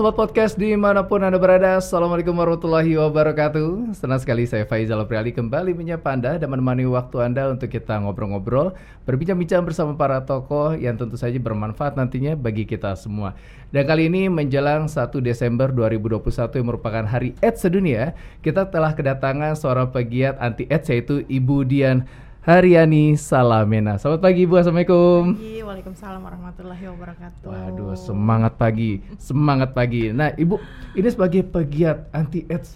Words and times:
Sobat 0.00 0.16
Podcast 0.16 0.56
di 0.56 0.72
mana 0.80 1.04
pun 1.04 1.20
Anda 1.20 1.36
berada 1.36 1.76
Assalamualaikum 1.76 2.32
warahmatullahi 2.32 2.96
wabarakatuh. 2.96 3.92
Senang 3.92 4.16
sekali 4.16 4.48
saya 4.48 4.64
Faizal 4.64 4.96
Apriali 4.96 5.28
kembali 5.28 5.76
menyapa 5.76 6.16
Anda 6.16 6.40
Dan 6.40 6.56
menemani 6.56 6.88
waktu 6.88 7.20
Anda 7.20 7.52
untuk 7.52 7.68
kita 7.68 8.00
ngobrol-ngobrol 8.00 8.72
Berbincang-bincang 9.04 9.60
bersama 9.60 9.92
para 10.00 10.24
tokoh 10.24 10.72
Yang 10.72 11.04
tentu 11.04 11.20
saja 11.20 11.36
bermanfaat 11.36 12.00
nantinya 12.00 12.32
bagi 12.32 12.64
kita 12.64 12.96
semua. 12.96 13.36
Dan 13.76 13.84
kali 13.84 14.08
ini 14.08 14.32
menjelang 14.32 14.88
1 14.88 15.12
Desember 15.20 15.68
2021 15.68 16.24
Yang 16.48 16.64
merupakan 16.72 17.04
hari 17.04 17.36
AIDS 17.44 17.60
sedunia 17.60 18.16
Kita 18.40 18.72
telah 18.72 18.96
kedatangan 18.96 19.52
seorang 19.52 19.92
pegiat 19.92 20.40
anti 20.40 20.64
AIDS 20.72 20.88
Yaitu 20.88 21.28
Ibu 21.28 21.68
Dian 21.68 22.08
Haryani 22.50 23.14
Salamena. 23.14 23.94
Selamat 23.94 24.26
pagi 24.26 24.42
Ibu, 24.42 24.58
Assalamualaikum. 24.58 25.38
Pagi, 25.38 25.62
Waalaikumsalam 25.62 26.18
warahmatullahi 26.18 26.82
wabarakatuh. 26.90 27.46
Waduh, 27.46 27.94
semangat 27.94 28.58
pagi, 28.58 28.98
semangat 29.22 29.70
pagi. 29.70 30.10
Nah, 30.10 30.34
Ibu, 30.34 30.58
ini 30.98 31.08
sebagai 31.14 31.46
pegiat 31.46 32.10
anti 32.10 32.42
AIDS 32.50 32.74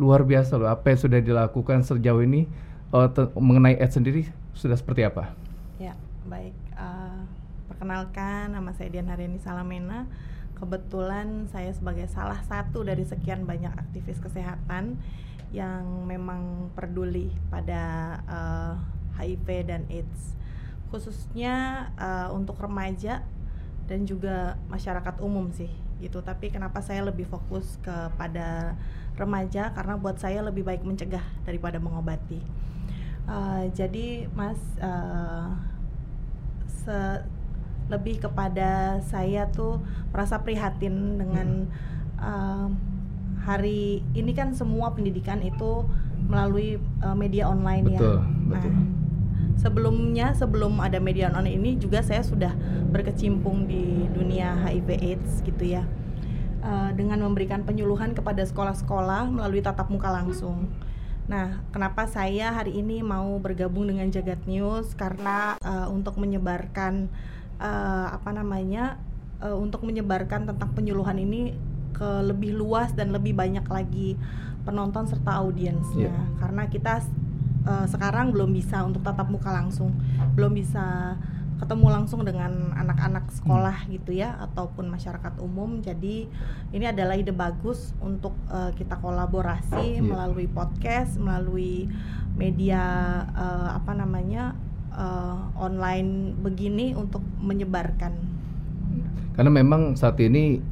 luar 0.00 0.24
biasa 0.24 0.56
loh. 0.56 0.72
Apa 0.72 0.96
yang 0.96 1.00
sudah 1.04 1.20
dilakukan 1.20 1.84
sejauh 1.84 2.24
ini 2.24 2.48
uh, 2.96 3.12
mengenai 3.36 3.76
AIDS 3.76 4.00
sendiri 4.00 4.24
sudah 4.56 4.80
seperti 4.80 5.04
apa? 5.04 5.36
Ya, 5.76 5.92
baik. 6.24 6.56
Uh, 6.72 7.20
perkenalkan, 7.68 8.56
nama 8.56 8.72
saya 8.72 8.88
Dian 8.88 9.04
Haryani 9.04 9.36
Salamena. 9.36 10.08
Kebetulan 10.56 11.44
saya 11.52 11.68
sebagai 11.76 12.08
salah 12.08 12.40
satu 12.48 12.88
dari 12.88 13.04
sekian 13.04 13.44
banyak 13.44 13.76
aktivis 13.76 14.16
kesehatan 14.16 14.96
yang 15.52 16.08
memang 16.08 16.72
peduli 16.72 17.28
pada 17.52 18.16
uh, 18.24 18.99
HIV 19.20 19.48
dan 19.68 19.82
AIDS. 19.92 20.34
Khususnya 20.90 21.86
uh, 21.94 22.34
untuk 22.34 22.58
remaja 22.58 23.22
dan 23.86 24.06
juga 24.06 24.58
masyarakat 24.70 25.22
umum 25.22 25.50
sih 25.54 25.70
gitu. 26.00 26.24
Tapi 26.24 26.50
kenapa 26.50 26.80
saya 26.80 27.04
lebih 27.06 27.28
fokus 27.28 27.78
kepada 27.84 28.74
remaja? 29.14 29.70
Karena 29.76 29.94
buat 30.00 30.16
saya 30.18 30.40
lebih 30.42 30.64
baik 30.66 30.82
mencegah 30.82 31.22
daripada 31.44 31.76
mengobati. 31.78 32.40
Uh, 33.30 33.70
jadi 33.76 34.26
mas 34.34 34.58
uh, 34.82 35.54
se 36.66 36.98
lebih 37.90 38.22
kepada 38.22 39.02
saya 39.02 39.50
tuh 39.50 39.82
merasa 40.14 40.38
prihatin 40.40 41.18
dengan 41.18 41.66
uh, 42.22 42.70
hari 43.42 44.06
ini 44.14 44.30
kan 44.30 44.54
semua 44.54 44.94
pendidikan 44.94 45.42
itu 45.42 45.84
melalui 46.30 46.78
uh, 47.02 47.18
media 47.18 47.50
online 47.50 47.90
betul, 47.90 48.22
ya. 48.22 48.54
Betul. 48.54 48.72
Sebelumnya 49.60 50.32
sebelum 50.32 50.80
ada 50.80 50.96
media 50.96 51.28
online 51.28 51.60
ini 51.60 51.70
juga 51.76 52.00
saya 52.00 52.24
sudah 52.24 52.56
berkecimpung 52.88 53.68
di 53.68 54.08
dunia 54.08 54.56
HIV 54.56 54.88
AIDS 54.96 55.44
gitu 55.44 55.76
ya. 55.76 55.84
Uh, 56.60 56.92
dengan 56.96 57.20
memberikan 57.24 57.64
penyuluhan 57.64 58.12
kepada 58.12 58.44
sekolah-sekolah 58.44 59.28
melalui 59.28 59.60
tatap 59.60 59.92
muka 59.92 60.08
langsung. 60.12 60.68
Nah, 61.28 61.60
kenapa 61.72 62.08
saya 62.08 62.52
hari 62.52 62.80
ini 62.80 63.04
mau 63.04 63.36
bergabung 63.40 63.88
dengan 63.88 64.08
Jagat 64.08 64.44
News 64.48 64.92
karena 64.96 65.56
uh, 65.60 65.88
untuk 65.92 66.16
menyebarkan 66.16 67.08
uh, 67.60 68.16
apa 68.16 68.32
namanya 68.32 68.96
uh, 69.44 69.56
untuk 69.56 69.84
menyebarkan 69.84 70.48
tentang 70.48 70.70
penyuluhan 70.72 71.16
ini 71.20 71.54
ke 71.92 72.10
lebih 72.24 72.56
luas 72.56 72.96
dan 72.96 73.12
lebih 73.12 73.36
banyak 73.36 73.64
lagi 73.68 74.16
penonton 74.64 75.08
serta 75.08 75.40
audiensnya 75.40 76.12
yeah. 76.12 76.26
karena 76.40 76.68
kita 76.68 77.04
uh, 77.66 77.86
sekarang 77.88 78.32
belum 78.32 78.52
bisa 78.52 78.84
untuk 78.84 79.02
tatap 79.04 79.28
muka 79.28 79.50
langsung 79.52 79.92
belum 80.36 80.56
bisa 80.56 81.16
ketemu 81.60 81.86
langsung 81.92 82.24
dengan 82.24 82.72
anak-anak 82.72 83.28
sekolah 83.36 83.84
hmm. 83.84 84.00
gitu 84.00 84.16
ya 84.16 84.32
ataupun 84.40 84.88
masyarakat 84.88 85.36
umum 85.44 85.84
jadi 85.84 86.24
ini 86.72 86.84
adalah 86.88 87.20
ide 87.20 87.36
bagus 87.36 87.92
untuk 88.00 88.32
uh, 88.48 88.72
kita 88.72 88.96
kolaborasi 88.96 90.00
yeah. 90.00 90.04
melalui 90.04 90.48
podcast 90.48 91.20
melalui 91.20 91.84
media 92.32 92.80
uh, 93.36 93.76
apa 93.76 93.92
namanya 93.92 94.56
uh, 94.96 95.52
online 95.60 96.32
begini 96.40 96.96
untuk 96.96 97.20
menyebarkan 97.44 98.16
karena 99.36 99.50
memang 99.52 100.00
saat 100.00 100.16
ini 100.16 100.64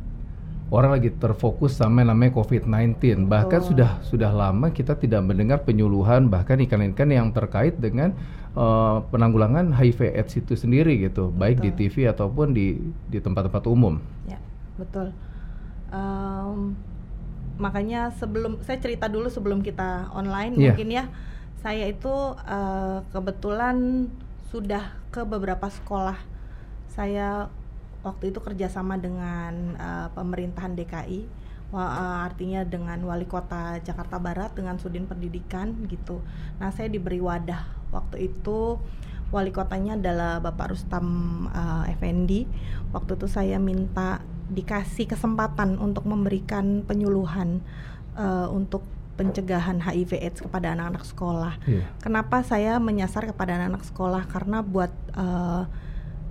orang 0.69 1.01
lagi 1.01 1.11
terfokus 1.13 1.81
sama 1.81 2.05
namanya 2.05 2.37
COVID-19. 2.37 3.25
Bahkan 3.25 3.61
oh. 3.65 3.67
sudah 3.73 3.91
sudah 4.05 4.31
lama 4.33 4.69
kita 4.69 4.97
tidak 5.01 5.25
mendengar 5.25 5.65
penyuluhan 5.65 6.29
bahkan 6.29 6.61
iklan-iklan 6.61 7.11
yang 7.13 7.29
terkait 7.33 7.81
dengan 7.81 8.13
uh, 8.53 9.01
penanggulangan 9.09 9.73
HIV 9.73 10.13
AIDS 10.13 10.37
itu 10.37 10.55
sendiri 10.55 11.01
gitu, 11.01 11.33
betul. 11.33 11.41
baik 11.41 11.57
di 11.65 11.71
TV 11.73 12.09
ataupun 12.09 12.53
di 12.53 12.77
di 13.09 13.19
tempat-tempat 13.19 13.65
umum. 13.69 13.97
Ya, 14.29 14.39
betul. 14.77 15.13
Um, 15.89 16.77
makanya 17.57 18.13
sebelum 18.15 18.61
saya 18.63 18.79
cerita 18.79 19.09
dulu 19.09 19.33
sebelum 19.33 19.65
kita 19.65 20.13
online 20.13 20.55
yeah. 20.55 20.73
mungkin 20.77 20.89
ya, 20.93 21.05
saya 21.65 21.89
itu 21.89 22.13
uh, 22.37 23.03
kebetulan 23.11 24.09
sudah 24.53 24.97
ke 25.09 25.25
beberapa 25.25 25.69
sekolah. 25.73 26.17
Saya 26.93 27.49
waktu 28.07 28.31
itu 28.31 28.39
kerjasama 28.39 28.97
dengan 28.97 29.75
uh, 29.75 30.09
pemerintahan 30.15 30.79
DKI 30.79 31.27
uh, 31.75 32.25
artinya 32.25 32.65
dengan 32.65 33.03
wali 33.05 33.27
kota 33.27 33.83
Jakarta 33.83 34.17
Barat 34.23 34.55
dengan 34.55 34.79
Sudin 34.79 35.05
Pendidikan 35.05 35.75
gitu. 35.91 36.23
Nah 36.63 36.71
saya 36.73 36.89
diberi 36.89 37.19
wadah 37.19 37.91
waktu 37.93 38.33
itu 38.33 38.79
wali 39.29 39.53
kotanya 39.53 40.01
adalah 40.01 40.41
Bapak 40.41 40.73
Rustam 40.73 41.07
uh, 41.53 41.85
Effendi. 41.91 42.49
Waktu 42.95 43.21
itu 43.21 43.27
saya 43.29 43.61
minta 43.61 44.25
dikasih 44.49 45.05
kesempatan 45.05 45.77
untuk 45.77 46.09
memberikan 46.09 46.81
penyuluhan 46.89 47.61
uh, 48.17 48.49
untuk 48.49 48.81
pencegahan 49.19 49.83
HIV/AIDS 49.83 50.47
kepada 50.47 50.73
anak-anak 50.73 51.05
sekolah. 51.05 51.55
Yeah. 51.67 51.91
Kenapa 51.99 52.47
saya 52.47 52.79
menyasar 52.79 53.27
kepada 53.27 53.59
anak-anak 53.59 53.85
sekolah? 53.85 54.23
Karena 54.31 54.63
buat 54.63 54.95
uh, 55.19 55.67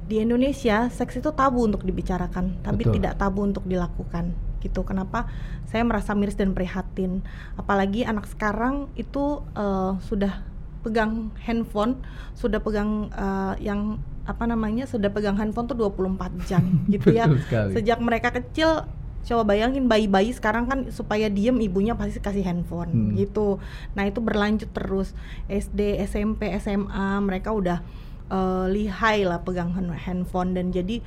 di 0.07 0.23
Indonesia 0.23 0.87
seks 0.87 1.19
itu 1.19 1.35
tabu 1.35 1.67
untuk 1.67 1.83
dibicarakan, 1.83 2.63
tapi 2.63 2.87
Betul. 2.87 3.03
tidak 3.03 3.19
tabu 3.19 3.43
untuk 3.43 3.67
dilakukan. 3.67 4.31
Gitu. 4.63 4.79
Kenapa? 4.87 5.27
Saya 5.67 5.83
merasa 5.83 6.15
miris 6.15 6.39
dan 6.39 6.55
prihatin. 6.55 7.21
Apalagi 7.59 8.07
anak 8.07 8.25
sekarang 8.31 8.87
itu 8.95 9.43
uh, 9.53 9.99
sudah 9.99 10.47
pegang 10.81 11.35
handphone, 11.43 11.99
sudah 12.39 12.63
pegang 12.63 13.11
uh, 13.11 13.59
yang 13.59 13.99
apa 14.23 14.47
namanya? 14.47 14.87
sudah 14.87 15.11
pegang 15.11 15.35
handphone 15.35 15.67
tuh 15.67 15.75
24 15.75 16.47
jam 16.47 16.63
gitu 16.93 17.11
ya. 17.11 17.27
Sejak 17.75 17.99
mereka 17.99 18.31
kecil 18.31 18.87
coba 19.27 19.43
bayangin 19.43 19.91
bayi-bayi 19.91 20.31
sekarang 20.31 20.71
kan 20.71 20.87
supaya 20.87 21.27
diem 21.27 21.59
ibunya 21.59 21.99
pasti 21.99 22.23
kasih 22.23 22.47
handphone 22.47 23.11
hmm. 23.11 23.13
gitu. 23.19 23.59
Nah, 23.91 24.07
itu 24.07 24.23
berlanjut 24.23 24.71
terus 24.71 25.11
SD, 25.51 25.99
SMP, 26.07 26.47
SMA 26.63 27.19
mereka 27.19 27.51
udah 27.51 27.83
uh, 28.31 28.65
lihai 28.69 29.27
lah 29.27 29.41
pegang 29.43 29.73
handphone 29.75 30.55
dan 30.55 30.71
jadi 30.71 31.01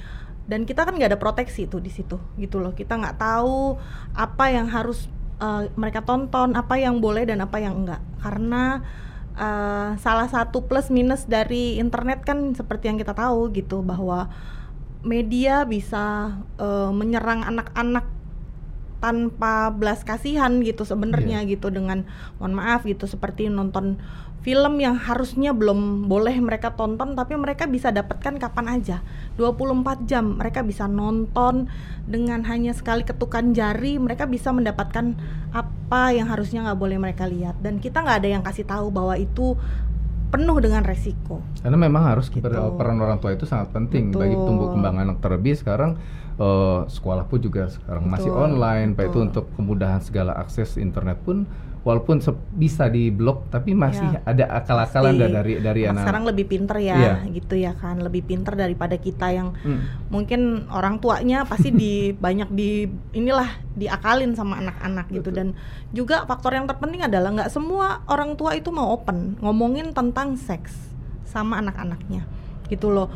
dan 0.50 0.66
kita 0.66 0.82
kan 0.82 0.98
nggak 0.98 1.14
ada 1.14 1.20
proteksi 1.20 1.70
tuh 1.70 1.78
di 1.78 1.92
situ 1.94 2.18
gitu 2.34 2.58
loh 2.58 2.74
kita 2.74 2.98
nggak 2.98 3.22
tahu 3.22 3.78
apa 4.18 4.44
yang 4.50 4.66
harus 4.66 5.06
uh, 5.38 5.70
mereka 5.78 6.02
tonton 6.02 6.58
apa 6.58 6.74
yang 6.80 6.98
boleh 6.98 7.22
dan 7.22 7.38
apa 7.44 7.62
yang 7.62 7.86
enggak 7.86 8.02
karena 8.18 8.82
uh, 9.38 9.94
salah 10.02 10.26
satu 10.26 10.66
plus 10.66 10.90
minus 10.90 11.30
dari 11.30 11.78
internet 11.78 12.26
kan 12.26 12.52
seperti 12.58 12.90
yang 12.90 12.98
kita 12.98 13.14
tahu 13.14 13.54
gitu 13.54 13.80
bahwa 13.86 14.26
media 15.00 15.64
bisa 15.64 16.36
uh, 16.60 16.92
menyerang 16.92 17.46
anak-anak 17.46 18.04
tanpa 19.00 19.72
belas 19.72 20.04
kasihan 20.04 20.60
gitu 20.60 20.84
sebenarnya 20.84 21.40
yeah. 21.40 21.48
gitu 21.48 21.72
dengan 21.72 22.04
mohon 22.36 22.52
maaf 22.52 22.84
gitu 22.84 23.08
seperti 23.08 23.48
nonton 23.48 23.96
film 24.40 24.80
yang 24.80 24.96
harusnya 24.96 25.52
belum 25.52 26.08
boleh 26.08 26.40
mereka 26.40 26.72
tonton 26.72 27.12
tapi 27.12 27.36
mereka 27.36 27.68
bisa 27.68 27.92
dapatkan 27.92 28.40
kapan 28.40 28.80
aja 28.80 28.96
24 29.36 30.08
jam 30.08 30.40
mereka 30.40 30.64
bisa 30.64 30.88
nonton 30.88 31.68
dengan 32.08 32.40
hanya 32.48 32.72
sekali 32.72 33.04
ketukan 33.04 33.52
jari 33.52 34.00
mereka 34.00 34.24
bisa 34.24 34.48
mendapatkan 34.48 35.12
apa 35.52 36.16
yang 36.16 36.32
harusnya 36.32 36.64
nggak 36.64 36.80
boleh 36.80 36.96
mereka 36.96 37.28
lihat 37.28 37.60
dan 37.60 37.84
kita 37.84 38.00
nggak 38.00 38.24
ada 38.24 38.28
yang 38.32 38.42
kasih 38.44 38.64
tahu 38.64 38.88
bahwa 38.88 39.12
itu 39.20 39.60
penuh 40.30 40.56
dengan 40.62 40.86
resiko 40.86 41.42
karena 41.60 41.76
memang 41.76 42.06
harus 42.06 42.32
gitu. 42.32 42.46
peran 42.48 42.96
orang 43.02 43.20
tua 43.20 43.34
itu 43.34 43.44
sangat 43.44 43.74
penting 43.76 44.14
Betul. 44.14 44.20
bagi 44.24 44.36
tumbuh 44.38 44.68
kembang 44.72 44.96
anak 45.02 45.18
terlebih 45.20 45.58
sekarang 45.58 45.98
uh, 46.38 46.86
sekolah 46.86 47.26
pun 47.26 47.42
juga 47.42 47.68
sekarang 47.68 48.08
Betul. 48.08 48.14
masih 48.16 48.30
online 48.32 48.94
Betul. 48.94 48.98
baik 49.04 49.10
itu 49.10 49.18
untuk 49.20 49.44
kemudahan 49.58 50.00
segala 50.00 50.32
akses 50.38 50.78
internet 50.78 51.18
pun 51.26 51.44
walaupun 51.80 52.20
bisa 52.52 52.92
di 52.92 53.08
blok 53.08 53.48
tapi 53.48 53.72
masih 53.72 54.04
ya, 54.04 54.20
ada 54.28 54.44
akal-akalan 54.60 55.16
dari 55.16 55.64
dari 55.64 55.82
anak, 55.88 56.04
sekarang 56.04 56.24
lebih 56.28 56.44
pinter 56.44 56.76
ya, 56.76 56.96
ya 56.96 57.14
gitu 57.32 57.54
ya 57.56 57.72
kan. 57.72 57.96
Lebih 58.04 58.22
pinter 58.28 58.52
daripada 58.52 59.00
kita 59.00 59.32
yang 59.32 59.56
hmm. 59.56 60.12
mungkin 60.12 60.68
orang 60.68 61.00
tuanya 61.00 61.48
pasti 61.48 61.72
di 61.72 62.10
banyak 62.24 62.52
di 62.52 62.84
inilah 63.16 63.48
diakalin 63.72 64.36
sama 64.36 64.60
anak-anak 64.60 65.08
gitu. 65.08 65.32
Dan 65.32 65.56
juga 65.96 66.28
faktor 66.28 66.52
yang 66.52 66.68
terpenting 66.68 67.08
adalah 67.08 67.32
nggak 67.32 67.50
semua 67.50 68.04
orang 68.12 68.36
tua 68.36 68.52
itu 68.52 68.68
mau 68.68 68.92
open 68.92 69.40
ngomongin 69.40 69.96
tentang 69.96 70.36
seks 70.36 70.76
sama 71.24 71.64
anak-anaknya 71.64 72.28
gitu 72.68 72.92
loh. 72.92 73.08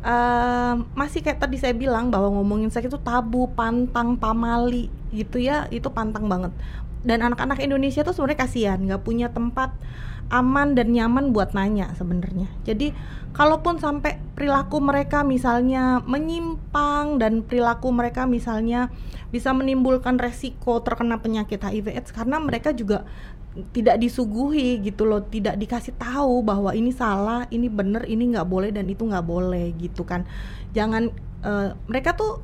Uh, 0.00 0.80
masih 0.96 1.20
kayak 1.20 1.44
tadi 1.44 1.60
saya 1.60 1.76
bilang 1.76 2.08
bahwa 2.08 2.40
ngomongin 2.40 2.72
seks 2.72 2.88
itu 2.88 2.96
tabu, 3.04 3.52
pantang, 3.52 4.16
pamali 4.16 4.88
gitu 5.12 5.36
ya, 5.36 5.68
itu 5.68 5.92
pantang 5.92 6.24
banget. 6.24 6.52
Dan 7.00 7.24
anak-anak 7.24 7.64
Indonesia 7.64 8.04
tuh 8.04 8.12
sebenarnya 8.12 8.40
kasihan, 8.44 8.78
nggak 8.80 9.02
punya 9.02 9.32
tempat 9.32 9.72
aman 10.30 10.78
dan 10.78 10.94
nyaman 10.94 11.34
buat 11.34 11.52
nanya 11.52 11.90
sebenarnya. 11.98 12.46
Jadi 12.62 12.94
kalaupun 13.34 13.82
sampai 13.82 14.22
perilaku 14.38 14.78
mereka 14.78 15.26
misalnya 15.26 15.98
menyimpang 16.06 17.18
dan 17.18 17.42
perilaku 17.42 17.90
mereka 17.90 18.30
misalnya 18.30 18.94
bisa 19.34 19.50
menimbulkan 19.50 20.22
resiko 20.22 20.78
terkena 20.86 21.18
penyakit 21.18 21.58
HIV/AIDS 21.58 22.14
karena 22.14 22.38
mereka 22.38 22.70
juga 22.70 23.02
tidak 23.74 23.98
disuguhi 23.98 24.78
gitu 24.86 25.02
loh, 25.02 25.26
tidak 25.26 25.58
dikasih 25.58 25.98
tahu 25.98 26.46
bahwa 26.46 26.70
ini 26.70 26.94
salah, 26.94 27.50
ini 27.50 27.66
bener, 27.66 28.06
ini 28.06 28.30
nggak 28.30 28.46
boleh 28.46 28.70
dan 28.70 28.86
itu 28.86 29.02
nggak 29.02 29.26
boleh 29.26 29.74
gitu 29.74 30.06
kan. 30.06 30.22
Jangan 30.70 31.10
uh, 31.42 31.74
mereka 31.90 32.14
tuh 32.14 32.38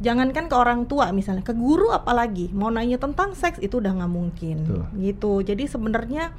jangankan 0.00 0.46
ke 0.50 0.56
orang 0.56 0.84
tua 0.84 1.12
misalnya, 1.12 1.44
ke 1.44 1.56
guru 1.56 1.92
apalagi 1.92 2.52
mau 2.52 2.68
nanya 2.68 3.00
tentang 3.00 3.32
seks 3.32 3.60
itu 3.64 3.80
udah 3.80 3.96
nggak 3.96 4.12
mungkin 4.12 4.56
Tuh. 4.64 4.84
gitu. 5.00 5.32
Jadi 5.40 5.64
sebenarnya 5.68 6.36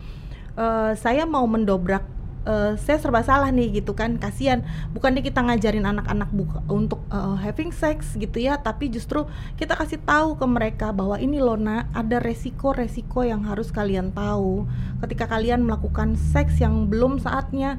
uh, 0.57 0.93
saya 0.93 1.25
mau 1.25 1.45
mendobrak 1.49 2.17
uh, 2.47 2.73
saya 2.79 2.97
serba 2.97 3.21
salah 3.21 3.51
nih 3.51 3.83
gitu 3.83 3.91
kan 3.93 4.15
kasihan 4.15 4.63
bukannya 4.95 5.21
kita 5.21 5.43
ngajarin 5.43 5.83
anak-anak 5.83 6.31
buka 6.31 6.63
untuk 6.71 7.03
uh, 7.11 7.35
having 7.35 7.75
sex 7.75 8.15
gitu 8.15 8.39
ya 8.39 8.57
tapi 8.57 8.87
justru 8.87 9.27
kita 9.59 9.75
kasih 9.75 9.99
tahu 10.01 10.39
ke 10.39 10.45
mereka 10.47 10.95
bahwa 10.95 11.19
ini 11.19 11.43
loh 11.43 11.59
nak 11.59 11.91
ada 11.91 12.23
resiko-resiko 12.23 13.27
yang 13.27 13.43
harus 13.43 13.69
kalian 13.69 14.15
tahu 14.15 14.65
ketika 15.03 15.27
kalian 15.27 15.67
melakukan 15.67 16.15
seks 16.15 16.63
yang 16.63 16.87
belum 16.87 17.19
saatnya 17.19 17.77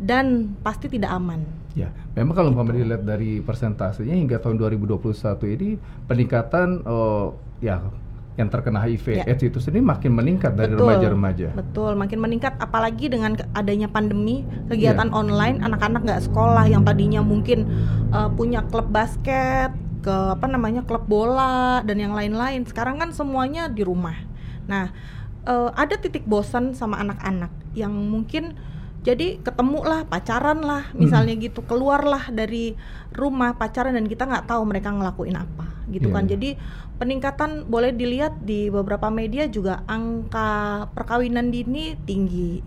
dan 0.00 0.56
pasti 0.64 0.88
tidak 0.88 1.12
aman. 1.12 1.59
Ya, 1.78 1.94
memang 2.18 2.34
kalau 2.34 2.50
kami 2.50 2.82
dilihat 2.82 3.06
dari 3.06 3.38
persentasenya 3.38 4.18
hingga 4.18 4.42
tahun 4.42 4.58
2021 4.58 5.54
ini 5.54 5.68
peningkatan 6.10 6.82
oh 6.82 7.38
ya 7.62 7.78
yang 8.38 8.48
terkena 8.48 8.80
HIV 8.80 9.06
ya. 9.20 9.24
AIDS 9.28 9.42
itu 9.44 9.58
sendiri 9.60 9.84
makin 9.84 10.16
meningkat 10.16 10.56
dari 10.56 10.72
remaja-remaja. 10.72 11.52
Betul, 11.54 11.94
makin 11.94 12.18
meningkat 12.18 12.56
apalagi 12.56 13.12
dengan 13.12 13.36
adanya 13.52 13.86
pandemi, 13.90 14.42
kegiatan 14.70 15.10
ya. 15.10 15.14
online 15.14 15.60
anak-anak 15.60 16.02
nggak 16.08 16.22
sekolah 16.30 16.64
yang 16.66 16.82
tadinya 16.82 17.20
mungkin 17.20 17.68
uh, 18.10 18.32
punya 18.32 18.64
klub 18.66 18.88
basket, 18.88 19.74
ke 20.00 20.14
apa 20.34 20.48
namanya 20.48 20.82
klub 20.82 21.04
bola 21.04 21.84
dan 21.84 22.00
yang 22.00 22.16
lain-lain. 22.16 22.64
Sekarang 22.64 22.96
kan 22.96 23.12
semuanya 23.12 23.68
di 23.68 23.84
rumah. 23.84 24.16
Nah, 24.64 24.88
uh, 25.44 25.70
ada 25.76 26.00
titik 26.00 26.24
bosan 26.24 26.72
sama 26.72 26.98
anak-anak 27.00 27.52
yang 27.76 27.92
mungkin 27.92 28.56
jadi 29.00 29.40
ketemu 29.40 29.80
lah 29.80 30.00
pacaran 30.04 30.60
lah 30.60 30.92
misalnya 30.92 31.32
hmm. 31.32 31.42
gitu 31.48 31.60
keluarlah 31.64 32.28
dari 32.28 32.76
rumah 33.16 33.56
pacaran 33.56 33.96
dan 33.96 34.04
kita 34.04 34.28
nggak 34.28 34.44
tahu 34.44 34.62
mereka 34.68 34.92
ngelakuin 34.92 35.40
apa 35.40 35.64
gitu 35.88 36.12
yeah. 36.12 36.16
kan 36.20 36.24
iya. 36.28 36.30
jadi 36.36 36.50
peningkatan 37.00 37.50
boleh 37.66 37.96
dilihat 37.96 38.44
di 38.44 38.68
beberapa 38.68 39.08
media 39.08 39.48
juga 39.48 39.80
angka 39.88 40.84
perkawinan 40.92 41.48
dini 41.48 41.96
tinggi 42.04 42.60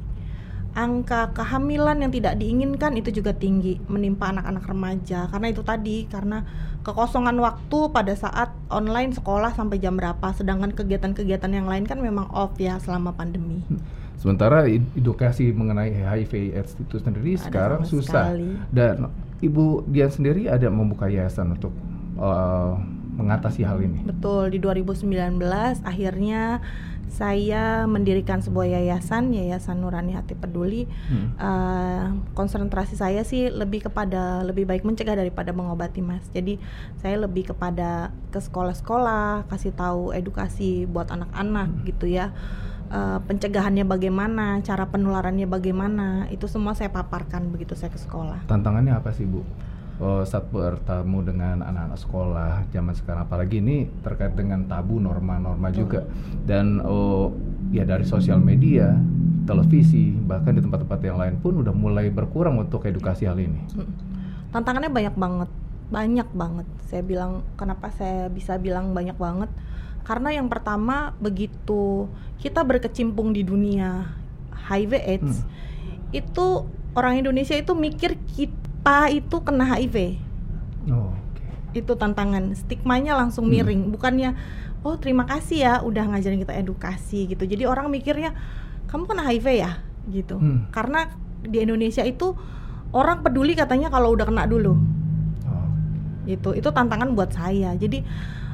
angka 0.74 1.38
kehamilan 1.38 2.02
yang 2.02 2.10
tidak 2.10 2.34
diinginkan 2.42 2.98
itu 2.98 3.14
juga 3.14 3.38
tinggi 3.38 3.78
menimpa 3.86 4.34
anak-anak 4.34 4.66
remaja 4.66 5.30
karena 5.30 5.48
itu 5.54 5.62
tadi 5.62 6.10
karena 6.10 6.42
kekosongan 6.82 7.38
waktu 7.38 7.94
pada 7.94 8.18
saat 8.18 8.50
online 8.74 9.14
sekolah 9.14 9.54
sampai 9.54 9.78
jam 9.78 9.96
berapa 9.96 10.34
sedangkan 10.34 10.74
kegiatan-kegiatan 10.74 11.52
yang 11.54 11.70
lain 11.70 11.86
kan 11.86 12.02
memang 12.02 12.26
off 12.34 12.58
ya 12.58 12.82
selama 12.82 13.14
pandemi. 13.14 13.62
Hmm. 13.70 14.03
Sementara 14.24 14.64
edukasi 14.72 15.52
mengenai 15.52 15.92
HIV 15.92 16.56
AIDS 16.56 16.80
itu 16.80 16.96
sendiri 16.96 17.36
ada 17.36 17.44
sekarang 17.44 17.82
susah 17.84 18.32
sekali. 18.32 18.56
dan 18.72 19.12
Ibu 19.44 19.84
Dian 19.92 20.08
sendiri 20.08 20.48
ada 20.48 20.72
membuka 20.72 21.12
yayasan 21.12 21.60
untuk 21.60 21.76
uh, 22.16 22.80
mengatasi 23.20 23.68
hal 23.68 23.84
ini. 23.84 24.00
Betul, 24.08 24.56
di 24.56 24.64
2019 24.64 25.44
akhirnya 25.84 26.64
saya 27.12 27.86
mendirikan 27.86 28.42
sebuah 28.42 28.74
yayasan, 28.80 29.36
Yayasan 29.36 29.86
Nurani 29.86 30.18
Hati 30.18 30.34
Peduli. 30.34 30.90
Hmm. 31.12 31.28
Uh, 31.38 32.06
konsentrasi 32.34 32.96
saya 32.96 33.22
sih 33.22 33.54
lebih 33.54 33.92
kepada 33.92 34.42
lebih 34.42 34.66
baik 34.66 34.82
mencegah 34.82 35.14
daripada 35.20 35.54
mengobati, 35.54 36.02
Mas. 36.02 36.26
Jadi 36.34 36.58
saya 37.04 37.22
lebih 37.22 37.54
kepada 37.54 38.10
ke 38.34 38.40
sekolah-sekolah, 38.42 39.46
kasih 39.46 39.76
tahu 39.78 40.16
edukasi 40.16 40.90
buat 40.90 41.12
anak-anak 41.14 41.70
hmm. 41.70 41.84
gitu 41.92 42.08
ya. 42.08 42.34
Uh, 42.94 43.18
pencegahannya 43.26 43.90
bagaimana, 43.90 44.62
cara 44.62 44.86
penularannya 44.86 45.50
bagaimana, 45.50 46.30
itu 46.30 46.46
semua 46.46 46.78
saya 46.78 46.94
paparkan 46.94 47.50
begitu 47.50 47.74
saya 47.74 47.90
ke 47.90 47.98
sekolah. 47.98 48.46
Tantangannya 48.46 48.94
apa 48.94 49.10
sih, 49.10 49.26
Bu? 49.26 49.42
oh, 50.02 50.22
saat 50.26 50.50
bertemu 50.50 51.20
dengan 51.24 51.58
anak-anak 51.62 52.00
sekolah 52.00 52.54
zaman 52.74 52.94
sekarang 52.98 53.24
apalagi 53.24 53.62
ini 53.62 53.88
terkait 54.02 54.34
dengan 54.34 54.66
tabu 54.66 54.98
norma-norma 54.98 55.70
juga. 55.70 56.08
Dan 56.44 56.82
oh 56.82 57.32
ya 57.70 57.86
dari 57.86 58.04
sosial 58.08 58.42
media 58.42 58.94
televisi 59.44 60.16
bahkan 60.16 60.56
di 60.56 60.62
tempat-tempat 60.64 61.00
yang 61.04 61.18
lain 61.20 61.36
pun 61.44 61.60
udah 61.60 61.76
mulai 61.76 62.12
berkurang 62.12 62.58
untuk 62.58 62.84
edukasi 62.88 63.28
hal 63.28 63.38
ini. 63.38 63.64
Tantangannya 64.52 64.90
banyak 64.90 65.16
banget 65.18 65.50
banyak 65.94 66.26
banget. 66.34 66.68
Saya 66.90 67.06
bilang 67.06 67.46
kenapa 67.54 67.94
saya 67.94 68.26
bisa 68.34 68.58
bilang 68.58 68.98
banyak 68.98 69.14
banget 69.14 69.50
karena 70.04 70.36
yang 70.36 70.52
pertama 70.52 71.16
begitu 71.20 72.12
kita 72.44 72.64
berkecimpung 72.64 73.32
di 73.32 73.48
dunia 73.48 74.12
HIV 74.68 74.92
AIDS 75.00 75.36
hmm. 75.44 75.50
itu 76.12 76.68
orang 76.94 77.24
Indonesia 77.26 77.58
itu 77.58 77.74
mikir 77.74 78.20
kita 78.36 79.10
itu 79.10 79.36
kena 79.42 79.66
HIV. 79.66 80.20
Oh, 80.92 81.16
okay. 81.34 81.82
Itu 81.84 81.98
tantangan. 81.98 82.54
Stigmanya 82.54 83.18
langsung 83.18 83.50
hmm. 83.50 83.54
miring, 83.54 83.82
hmm. 83.88 83.92
bukannya 83.96 84.30
oh 84.84 85.00
terima 85.00 85.24
kasih 85.24 85.64
ya 85.64 85.74
udah 85.82 86.14
ngajarin 86.14 86.44
kita 86.44 86.56
edukasi 86.60 87.32
gitu. 87.32 87.44
Jadi 87.48 87.64
orang 87.66 87.90
mikirnya 87.90 88.36
kamu 88.92 89.04
kena 89.10 89.24
HIV 89.26 89.48
ya 89.58 89.72
gitu. 90.12 90.38
Hmm. 90.38 90.70
Karena 90.70 91.10
di 91.44 91.60
Indonesia 91.60 92.04
itu 92.06 92.36
orang 92.94 93.26
peduli 93.26 93.58
katanya 93.58 93.90
kalau 93.90 94.14
udah 94.14 94.28
kena 94.28 94.46
dulu. 94.46 94.78
Oh. 95.48 95.68
Itu 96.30 96.54
itu 96.54 96.70
tantangan 96.70 97.16
buat 97.18 97.34
saya. 97.34 97.74
Jadi 97.74 98.06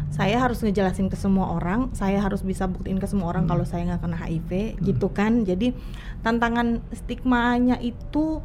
saya 0.09 0.41
harus 0.41 0.65
ngejelasin 0.65 1.07
ke 1.07 1.15
semua 1.15 1.53
orang, 1.55 1.93
saya 1.93 2.19
harus 2.19 2.41
bisa 2.41 2.65
buktiin 2.65 2.97
ke 2.97 3.05
semua 3.05 3.29
orang 3.29 3.45
hmm. 3.45 3.51
kalau 3.53 3.65
saya 3.65 3.85
nggak 3.93 4.01
kena 4.01 4.17
HIV, 4.17 4.51
hmm. 4.51 4.77
gitu 4.83 5.07
kan. 5.13 5.45
Jadi 5.45 5.71
tantangan 6.25 6.81
stigmanya 6.91 7.77
itu 7.79 8.41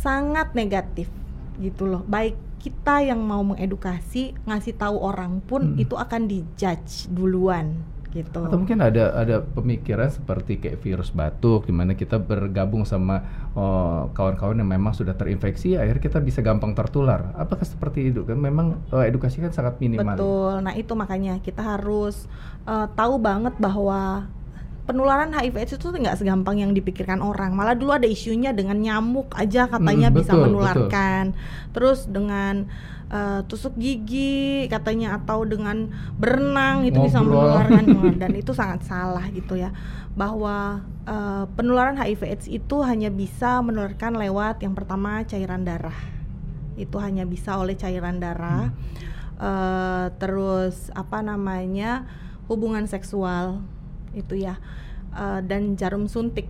sangat 0.00 0.56
negatif 0.56 1.12
gitu 1.60 1.84
loh 1.84 2.02
baik 2.08 2.34
kita 2.60 3.04
yang 3.04 3.20
mau 3.20 3.44
mengedukasi 3.44 4.32
ngasih 4.48 4.76
tahu 4.76 4.96
orang 4.96 5.44
pun 5.44 5.76
hmm. 5.76 5.84
itu 5.84 5.94
akan 5.96 6.24
dijudge 6.24 7.08
duluan 7.12 7.76
gitu. 8.10 8.42
Atau 8.42 8.58
mungkin 8.58 8.82
ada 8.82 9.14
ada 9.14 9.42
pemikiran 9.42 10.10
seperti 10.10 10.58
kayak 10.58 10.82
virus 10.82 11.14
batuk 11.14 11.66
di 11.66 11.74
mana 11.74 11.94
kita 11.94 12.18
bergabung 12.18 12.82
sama 12.82 13.22
oh, 13.54 14.10
kawan-kawan 14.12 14.58
yang 14.58 14.70
memang 14.70 14.92
sudah 14.92 15.14
terinfeksi 15.14 15.78
akhirnya 15.78 16.02
kita 16.02 16.18
bisa 16.18 16.42
gampang 16.42 16.74
tertular. 16.74 17.32
Apakah 17.38 17.64
seperti 17.64 18.10
itu 18.10 18.26
kan 18.26 18.38
memang 18.38 18.82
uh, 18.90 19.06
edukasi 19.06 19.38
kan 19.40 19.54
sangat 19.54 19.78
minimal. 19.78 20.18
Betul. 20.18 20.52
Nah, 20.66 20.74
itu 20.74 20.92
makanya 20.98 21.38
kita 21.38 21.62
harus 21.62 22.26
uh, 22.66 22.90
tahu 22.92 23.22
banget 23.22 23.54
bahwa 23.62 24.26
penularan 24.88 25.32
HIV 25.32 25.54
AIDS 25.56 25.74
itu 25.76 25.88
nggak 25.92 26.18
segampang 26.20 26.60
yang 26.60 26.72
dipikirkan 26.72 27.20
orang. 27.20 27.52
Malah 27.54 27.76
dulu 27.76 27.96
ada 27.96 28.08
isunya 28.08 28.50
dengan 28.50 28.80
nyamuk 28.80 29.32
aja 29.36 29.68
katanya 29.70 30.08
hmm, 30.10 30.16
bisa 30.16 30.32
betul, 30.34 30.44
menularkan. 30.48 31.24
Betul. 31.32 31.70
Terus 31.76 31.98
dengan 32.10 32.54
uh, 33.12 33.40
tusuk 33.46 33.76
gigi 33.76 34.66
katanya 34.72 35.20
atau 35.20 35.44
dengan 35.46 35.92
berenang 36.16 36.88
itu 36.88 36.96
Ngobrol. 36.98 37.08
bisa 37.08 37.18
menularkan 37.22 37.84
dan 38.22 38.32
itu 38.34 38.52
sangat 38.56 38.80
salah 38.84 39.24
gitu 39.30 39.56
ya. 39.60 39.70
Bahwa 40.16 40.82
uh, 41.06 41.44
penularan 41.54 42.00
HIV 42.00 42.20
AIDS 42.26 42.46
itu 42.50 42.76
hanya 42.82 43.08
bisa 43.08 43.62
menularkan 43.62 44.16
lewat 44.16 44.64
yang 44.64 44.72
pertama 44.72 45.22
cairan 45.28 45.62
darah. 45.62 45.96
Itu 46.74 46.98
hanya 46.98 47.28
bisa 47.28 47.60
oleh 47.60 47.76
cairan 47.76 48.18
darah. 48.18 48.72
Hmm. 48.72 48.78
Uh, 49.40 50.06
terus 50.20 50.92
apa 50.92 51.24
namanya? 51.24 52.04
hubungan 52.50 52.82
seksual 52.90 53.62
itu 54.16 54.40
ya. 54.40 54.58
Uh, 55.10 55.42
dan 55.42 55.74
jarum 55.74 56.06
suntik 56.06 56.46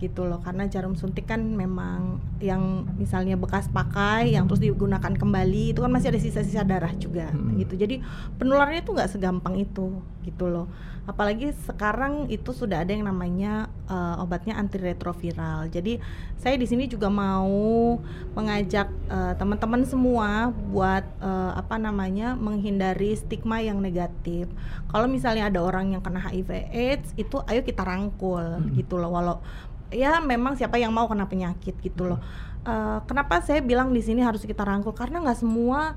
gitu 0.00 0.24
loh 0.24 0.40
karena 0.40 0.64
jarum 0.64 0.96
suntik 0.96 1.28
kan 1.28 1.44
memang 1.44 2.24
yang 2.40 2.88
misalnya 2.96 3.36
bekas 3.36 3.68
pakai 3.68 4.32
yang 4.32 4.48
terus 4.48 4.64
digunakan 4.64 5.12
kembali 5.12 5.76
itu 5.76 5.84
kan 5.84 5.92
masih 5.92 6.08
ada 6.08 6.16
sisa-sisa 6.16 6.64
darah 6.64 6.90
juga 6.96 7.28
hmm. 7.28 7.60
gitu. 7.60 7.76
Jadi 7.76 8.00
penularannya 8.40 8.80
itu 8.80 8.96
nggak 8.96 9.12
segampang 9.12 9.60
itu 9.60 10.00
gitu 10.24 10.48
loh 10.48 10.72
apalagi 11.08 11.52
sekarang 11.66 12.28
itu 12.28 12.52
sudah 12.52 12.84
ada 12.84 12.92
yang 12.92 13.08
namanya 13.08 13.68
uh, 13.88 14.20
obatnya 14.20 14.56
antiretroviral. 14.56 15.68
Jadi 15.72 15.98
saya 16.36 16.56
di 16.60 16.66
sini 16.68 16.86
juga 16.86 17.08
mau 17.08 17.98
mengajak 18.36 18.88
uh, 19.08 19.34
teman-teman 19.36 19.82
semua 19.88 20.52
buat 20.70 21.04
uh, 21.20 21.56
apa 21.56 21.80
namanya 21.80 22.36
menghindari 22.36 23.16
stigma 23.16 23.60
yang 23.64 23.80
negatif. 23.80 24.46
Kalau 24.92 25.06
misalnya 25.08 25.48
ada 25.48 25.60
orang 25.64 25.96
yang 25.96 26.02
kena 26.04 26.20
HIV 26.20 26.50
AIDS 26.70 27.08
itu 27.16 27.40
ayo 27.48 27.64
kita 27.64 27.82
rangkul 27.82 28.42
hmm. 28.42 28.76
gitu 28.76 29.00
loh. 29.00 29.12
Walau 29.12 29.38
ya 29.90 30.22
memang 30.22 30.54
siapa 30.54 30.78
yang 30.78 30.94
mau 30.94 31.10
kena 31.10 31.26
penyakit 31.26 31.74
gitu 31.82 32.06
loh. 32.06 32.20
Uh, 32.60 33.00
kenapa 33.08 33.40
saya 33.40 33.64
bilang 33.64 33.90
di 33.90 34.04
sini 34.04 34.22
harus 34.22 34.44
kita 34.46 34.62
rangkul? 34.62 34.94
Karena 34.94 35.24
nggak 35.24 35.38
semua 35.40 35.96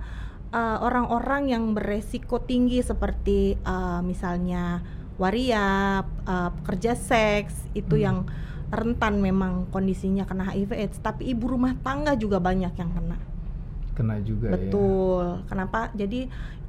orang 0.53 1.09
orang-orang 1.09 1.43
yang 1.49 1.63
beresiko 1.73 2.37
tinggi 2.45 2.85
seperti 2.85 3.57
uh, 3.65 4.05
misalnya 4.05 4.85
waria, 5.17 6.01
uh, 6.05 6.49
pekerja 6.61 6.93
seks 6.93 7.69
itu 7.73 7.97
hmm. 7.97 8.03
yang 8.03 8.17
rentan 8.73 9.21
memang 9.21 9.69
kondisinya 9.69 10.25
kena 10.25 10.49
HIV/AIDS, 10.49 10.97
tapi 11.01 11.29
ibu 11.29 11.45
rumah 11.45 11.77
tangga 11.85 12.17
juga 12.17 12.41
banyak 12.41 12.73
yang 12.73 12.89
kena. 12.89 13.17
Kena 13.93 14.17
juga 14.25 14.49
Betul. 14.53 14.57
ya. 14.57 14.65
Betul. 14.65 15.25
Kenapa? 15.45 15.79
Jadi 15.93 16.19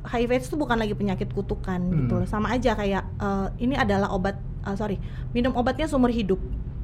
HIV/AIDS 0.04 0.52
itu 0.52 0.56
bukan 0.60 0.76
lagi 0.76 0.92
penyakit 0.92 1.32
kutukan 1.32 1.80
hmm. 1.80 1.94
gitu. 2.04 2.16
Sama 2.28 2.52
aja 2.52 2.76
kayak 2.76 3.04
uh, 3.16 3.48
ini 3.56 3.72
adalah 3.72 4.12
obat 4.12 4.36
uh, 4.68 4.76
sorry 4.76 5.00
minum 5.32 5.56
obatnya 5.56 5.88
seumur 5.88 6.12
hidup 6.12 6.40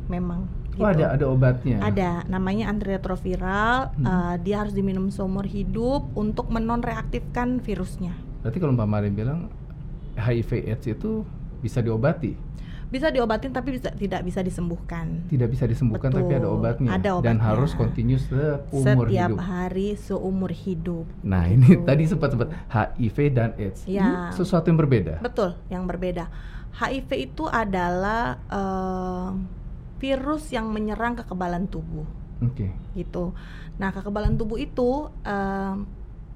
memang. 0.09 0.49
Oh 0.81 0.89
gitu. 0.89 1.05
ada 1.05 1.07
ada 1.15 1.25
obatnya. 1.29 1.79
Ada 1.85 2.11
namanya 2.27 2.73
antiretroviral. 2.73 3.93
Hmm. 4.01 4.05
Uh, 4.05 4.35
dia 4.41 4.65
harus 4.65 4.73
diminum 4.73 5.13
seumur 5.13 5.45
hidup 5.45 6.09
untuk 6.17 6.49
menonreaktifkan 6.49 7.61
virusnya. 7.61 8.17
Berarti 8.41 8.59
kalau 8.59 8.73
Mbak 8.73 8.89
Mari 8.89 9.11
bilang 9.13 9.53
HIV/AIDS 10.17 10.89
itu 10.89 11.29
bisa 11.61 11.85
diobati? 11.85 12.51
Bisa 12.91 13.07
diobatin 13.07 13.55
tapi 13.55 13.79
bisa, 13.79 13.95
tidak 13.95 14.27
bisa 14.27 14.43
disembuhkan. 14.43 15.23
Tidak 15.31 15.47
bisa 15.47 15.63
disembuhkan 15.63 16.11
Betul. 16.11 16.27
tapi 16.27 16.33
ada 16.43 16.49
obatnya. 16.51 16.91
Ada 16.99 17.11
obatnya. 17.15 17.29
Dan 17.31 17.37
harus 17.39 17.71
continuous 17.79 18.27
seumur 18.27 19.07
Setiap 19.07 19.31
hidup. 19.31 19.39
hari 19.39 19.89
seumur 19.95 20.51
hidup. 20.51 21.07
Nah 21.23 21.47
gitu. 21.47 21.55
ini 21.55 21.69
tadi 21.87 22.03
sempat 22.11 22.35
sempat 22.35 22.51
HIV 22.67 23.17
dan 23.31 23.55
AIDS. 23.55 23.87
Ya. 23.87 24.03
Ini 24.03 24.15
sesuatu 24.35 24.67
yang 24.67 24.79
berbeda. 24.83 25.23
Betul, 25.23 25.55
yang 25.71 25.87
berbeda. 25.87 26.27
HIV 26.83 27.11
itu 27.31 27.47
adalah 27.47 28.43
uh, 28.51 29.39
virus 30.01 30.49
yang 30.51 30.73
menyerang 30.73 31.15
kekebalan 31.21 31.69
tubuh. 31.69 32.09
Oke. 32.41 32.73
Okay. 32.73 33.05
Gitu. 33.05 33.37
Nah 33.77 33.93
kekebalan 33.93 34.41
tubuh 34.41 34.57
itu 34.57 35.13
uh, 35.13 35.75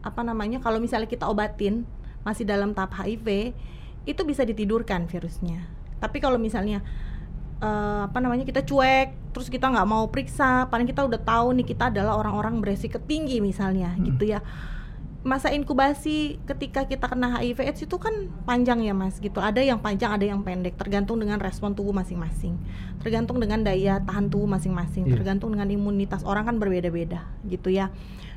apa 0.04 0.20
namanya? 0.20 0.60
Kalau 0.60 0.76
misalnya 0.78 1.08
kita 1.08 1.24
obatin 1.26 1.88
masih 2.22 2.44
dalam 2.44 2.76
tahap 2.76 3.00
HIV 3.00 3.56
itu 4.04 4.22
bisa 4.28 4.44
ditidurkan 4.44 5.08
virusnya. 5.08 5.64
Tapi 5.96 6.20
kalau 6.20 6.36
misalnya 6.36 6.84
uh, 7.64 8.04
apa 8.04 8.20
namanya 8.20 8.44
kita 8.44 8.60
cuek, 8.60 9.32
terus 9.32 9.48
kita 9.48 9.72
nggak 9.72 9.88
mau 9.88 10.04
periksa, 10.12 10.68
paling 10.68 10.84
kita 10.84 11.08
udah 11.08 11.20
tahu 11.24 11.56
nih 11.56 11.66
kita 11.72 11.88
adalah 11.88 12.20
orang-orang 12.20 12.60
beresiko 12.60 13.00
tinggi 13.00 13.40
misalnya, 13.40 13.96
hmm. 13.96 14.04
gitu 14.12 14.36
ya. 14.36 14.44
Masa 15.24 15.48
inkubasi 15.56 16.36
ketika 16.44 16.84
kita 16.84 17.08
kena 17.08 17.40
HIV/AIDS 17.40 17.88
itu 17.88 17.96
kan 17.96 18.28
panjang 18.44 18.84
ya 18.84 18.92
mas, 18.92 19.16
gitu. 19.24 19.40
Ada 19.40 19.64
yang 19.64 19.80
panjang, 19.80 20.12
ada 20.12 20.28
yang 20.28 20.44
pendek, 20.44 20.76
tergantung 20.76 21.16
dengan 21.16 21.40
respon 21.40 21.72
tubuh 21.72 21.96
masing-masing, 21.96 22.60
tergantung 23.00 23.40
dengan 23.40 23.64
daya 23.64 24.04
tahan 24.04 24.28
tubuh 24.28 24.44
masing-masing, 24.44 25.08
yeah. 25.08 25.16
tergantung 25.16 25.56
dengan 25.56 25.72
imunitas 25.72 26.20
orang 26.28 26.44
kan 26.44 26.60
berbeda-beda, 26.60 27.24
gitu 27.48 27.72
ya. 27.72 27.88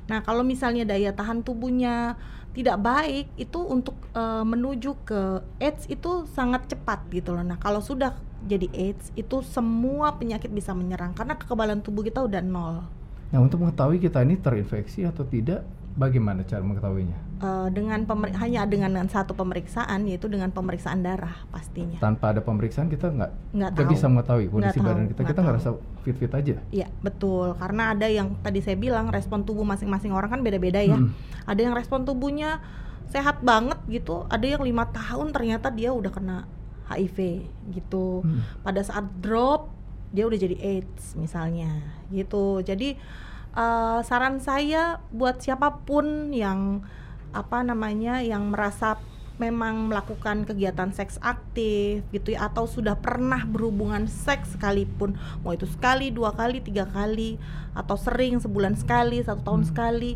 Nah 0.08 0.24
kalau 0.24 0.48
misalnya 0.48 0.88
daya 0.88 1.12
tahan 1.12 1.44
tubuhnya 1.44 2.16
tidak 2.58 2.82
baik 2.82 3.30
itu 3.38 3.60
untuk 3.62 3.94
uh, 4.18 4.42
menuju 4.42 4.98
ke 5.06 5.46
AIDS 5.62 5.86
itu 5.94 6.26
sangat 6.34 6.66
cepat 6.66 7.06
gitu 7.14 7.38
loh. 7.38 7.46
Nah, 7.46 7.62
kalau 7.62 7.86
sudah 7.86 8.18
jadi 8.50 8.66
AIDS 8.74 9.14
itu 9.14 9.46
semua 9.46 10.18
penyakit 10.18 10.50
bisa 10.50 10.74
menyerang 10.74 11.14
karena 11.14 11.38
kekebalan 11.38 11.86
tubuh 11.86 12.02
kita 12.02 12.26
udah 12.26 12.42
nol. 12.42 12.82
Nah, 13.28 13.40
untuk 13.44 13.64
mengetahui 13.64 14.00
kita 14.00 14.24
ini 14.24 14.40
terinfeksi 14.40 15.04
atau 15.04 15.28
tidak, 15.28 15.68
Bagaimana 15.98 16.46
cara 16.46 16.62
mengetahuinya? 16.62 17.18
Uh, 17.42 17.74
dengan 17.74 18.06
hanya 18.38 18.70
dengan, 18.70 18.94
satu 19.10 19.34
pemeriksaan 19.34 20.06
yaitu 20.06 20.30
dengan 20.30 20.54
pemeriksaan 20.54 21.02
darah 21.02 21.34
pastinya. 21.50 21.98
Tanpa 21.98 22.38
ada 22.38 22.46
pemeriksaan 22.46 22.86
kita 22.86 23.10
nggak 23.10 23.32
nggak 23.58 23.90
bisa 23.90 24.06
mengetahui 24.06 24.46
kondisi 24.46 24.78
nggak 24.78 24.94
badan 24.94 25.06
kita. 25.10 25.22
Kita 25.26 25.40
nggak 25.42 25.56
rasa 25.58 25.70
fit 26.06 26.14
fit 26.22 26.30
aja. 26.30 26.62
Iya 26.70 26.88
betul 27.02 27.58
karena 27.58 27.98
ada 27.98 28.06
yang 28.06 28.38
tadi 28.46 28.62
saya 28.62 28.78
bilang 28.78 29.10
respon 29.10 29.42
tubuh 29.42 29.66
masing-masing 29.66 30.14
orang 30.14 30.38
kan 30.38 30.46
beda-beda 30.46 30.86
ya. 30.86 31.02
Hmm. 31.02 31.18
Ada 31.50 31.66
yang 31.66 31.74
respon 31.74 32.06
tubuhnya 32.06 32.62
sehat 33.10 33.42
banget 33.42 33.82
gitu. 33.90 34.30
Ada 34.30 34.54
yang 34.54 34.62
lima 34.62 34.86
tahun 34.94 35.34
ternyata 35.34 35.74
dia 35.74 35.98
udah 35.98 36.14
kena 36.14 36.46
HIV 36.94 37.42
gitu. 37.74 38.22
Hmm. 38.22 38.46
Pada 38.62 38.86
saat 38.86 39.10
drop 39.18 39.74
dia 40.12 40.24
udah 40.28 40.40
jadi 40.40 40.56
AIDS 40.60 41.16
misalnya 41.20 41.84
gitu. 42.12 42.64
Jadi 42.64 42.96
uh, 43.58 44.00
saran 44.06 44.40
saya 44.40 45.02
buat 45.12 45.42
siapa 45.42 45.84
pun 45.84 46.32
yang 46.32 46.86
apa 47.36 47.62
namanya 47.66 48.24
yang 48.24 48.50
merasa 48.54 48.98
memang 49.38 49.94
melakukan 49.94 50.50
kegiatan 50.50 50.90
seks 50.90 51.22
aktif 51.22 52.02
gitu 52.10 52.34
ya 52.34 52.50
atau 52.50 52.66
sudah 52.66 52.98
pernah 52.98 53.46
berhubungan 53.46 54.10
seks 54.10 54.58
sekalipun 54.58 55.14
mau 55.46 55.54
itu 55.54 55.70
sekali 55.70 56.10
dua 56.10 56.34
kali 56.34 56.58
tiga 56.58 56.90
kali 56.90 57.38
atau 57.78 57.94
sering 58.02 58.42
sebulan 58.42 58.74
sekali 58.74 59.22
satu 59.22 59.46
tahun 59.46 59.62
hmm. 59.62 59.70
sekali 59.70 60.12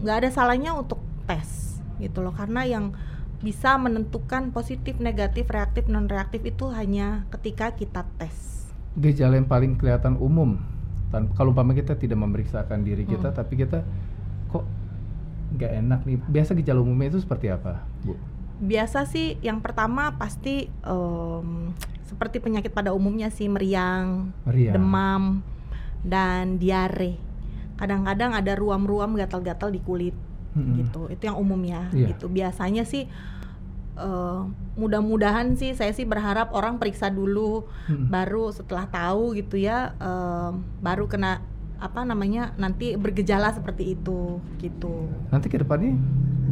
nggak 0.00 0.16
um, 0.16 0.20
ada 0.22 0.30
salahnya 0.30 0.72
untuk 0.72 1.02
tes 1.26 1.82
gitu 1.98 2.22
loh 2.22 2.32
karena 2.32 2.64
yang 2.64 2.94
bisa 3.40 3.80
menentukan 3.80 4.52
positif 4.52 5.00
negatif 5.00 5.48
reaktif 5.48 5.88
non 5.88 6.06
reaktif 6.12 6.44
itu 6.44 6.68
hanya 6.76 7.24
ketika 7.32 7.72
kita 7.72 8.04
tes. 8.20 8.68
Gejala 9.00 9.40
yang 9.40 9.48
paling 9.48 9.80
kelihatan 9.80 10.20
umum 10.20 10.60
tanpa 11.08 11.32
kalau 11.34 11.50
umpama 11.50 11.72
kita 11.72 11.96
tidak 11.96 12.20
memeriksakan 12.20 12.86
diri 12.86 13.02
kita 13.02 13.32
hmm. 13.32 13.36
tapi 13.36 13.54
kita 13.58 13.82
kok 14.52 14.64
nggak 15.56 15.72
enak 15.72 16.00
nih? 16.04 16.16
Biasa 16.20 16.52
gejala 16.52 16.84
umumnya 16.84 17.16
itu 17.16 17.20
seperti 17.24 17.48
apa 17.48 17.80
bu? 18.04 18.14
Biasa 18.60 19.08
sih 19.08 19.40
yang 19.40 19.64
pertama 19.64 20.20
pasti 20.20 20.68
um, 20.84 21.72
seperti 22.04 22.44
penyakit 22.44 22.76
pada 22.76 22.92
umumnya 22.92 23.32
sih 23.32 23.48
meriang, 23.48 24.36
meriang. 24.44 24.74
demam 24.76 25.22
dan 26.04 26.60
diare. 26.60 27.16
Kadang-kadang 27.80 28.36
ada 28.36 28.52
ruam-ruam 28.52 29.16
gatal-gatal 29.16 29.72
di 29.72 29.80
kulit 29.80 30.12
hmm. 30.56 30.74
gitu 30.84 31.02
itu 31.12 31.22
yang 31.26 31.38
umumnya 31.38 31.90
yeah. 31.94 32.10
gitu 32.14 32.26
biasanya 32.30 32.82
sih 32.86 33.06
uh, 34.00 34.48
mudah-mudahan 34.74 35.54
sih 35.54 35.76
saya 35.76 35.92
sih 35.92 36.08
berharap 36.08 36.50
orang 36.56 36.80
periksa 36.80 37.12
dulu 37.12 37.68
hmm. 37.90 38.08
baru 38.08 38.50
setelah 38.54 38.88
tahu 38.88 39.36
gitu 39.36 39.60
ya 39.60 39.94
uh, 40.00 40.56
baru 40.80 41.06
kena 41.06 41.44
apa 41.80 42.04
namanya 42.04 42.52
nanti 42.60 42.92
bergejala 42.92 43.56
seperti 43.56 43.96
itu 43.96 44.36
gitu. 44.60 45.08
Nanti 45.32 45.48
ke 45.48 45.56
depannya 45.64 45.96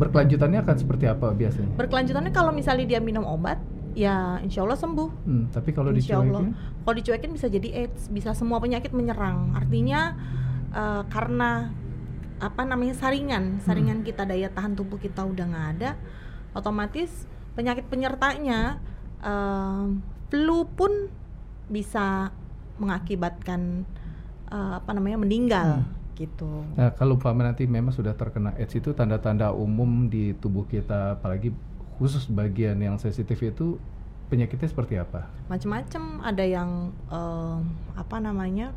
berkelanjutannya 0.00 0.64
akan 0.64 0.76
seperti 0.80 1.04
apa 1.04 1.36
biasanya? 1.36 1.76
Berkelanjutannya 1.76 2.32
kalau 2.32 2.48
misalnya 2.48 2.96
dia 2.96 3.00
minum 3.04 3.28
obat 3.28 3.60
ya 3.92 4.40
insya 4.40 4.64
Allah 4.64 4.80
sembuh. 4.80 5.10
Hmm, 5.28 5.44
tapi 5.52 5.76
kalau 5.76 5.92
dicuekin? 5.92 6.56
Kalau 6.56 6.94
dicuekin 6.96 7.30
bisa 7.36 7.52
jadi 7.52 7.84
AIDS, 7.84 8.08
bisa 8.08 8.32
semua 8.32 8.56
penyakit 8.56 8.96
menyerang. 8.96 9.52
Artinya 9.52 10.16
uh, 10.72 11.04
karena 11.12 11.76
apa 12.38 12.62
namanya 12.62 12.94
saringan, 12.94 13.58
saringan 13.66 14.02
hmm. 14.02 14.06
kita 14.06 14.22
daya 14.26 14.48
tahan 14.50 14.78
tubuh 14.78 14.98
kita 14.98 15.26
udah 15.26 15.44
nggak 15.46 15.68
ada, 15.78 15.90
otomatis 16.54 17.26
penyakit 17.58 17.90
penyertanya 17.90 18.78
uh, 19.22 19.90
flu 20.30 20.66
pun 20.70 21.10
bisa 21.66 22.30
mengakibatkan 22.78 23.82
uh, 24.48 24.78
apa 24.78 24.90
namanya 24.94 25.18
meninggal 25.18 25.82
hmm. 25.82 26.14
gitu. 26.14 26.62
Nah, 26.78 26.94
kalau 26.94 27.18
Pak 27.18 27.34
nanti 27.34 27.66
memang 27.66 27.90
sudah 27.90 28.14
terkena 28.14 28.54
AIDS 28.54 28.78
itu 28.78 28.94
tanda-tanda 28.94 29.50
umum 29.50 30.06
di 30.06 30.32
tubuh 30.38 30.64
kita 30.70 31.18
apalagi 31.18 31.50
khusus 31.98 32.30
bagian 32.30 32.78
yang 32.78 32.94
sensitif 32.96 33.42
itu 33.42 33.82
penyakitnya 34.30 34.68
seperti 34.70 34.94
apa? 35.00 35.26
Macam-macam, 35.50 36.22
ada 36.22 36.44
yang 36.46 36.94
uh, 37.10 37.58
apa 37.98 38.16
namanya? 38.22 38.70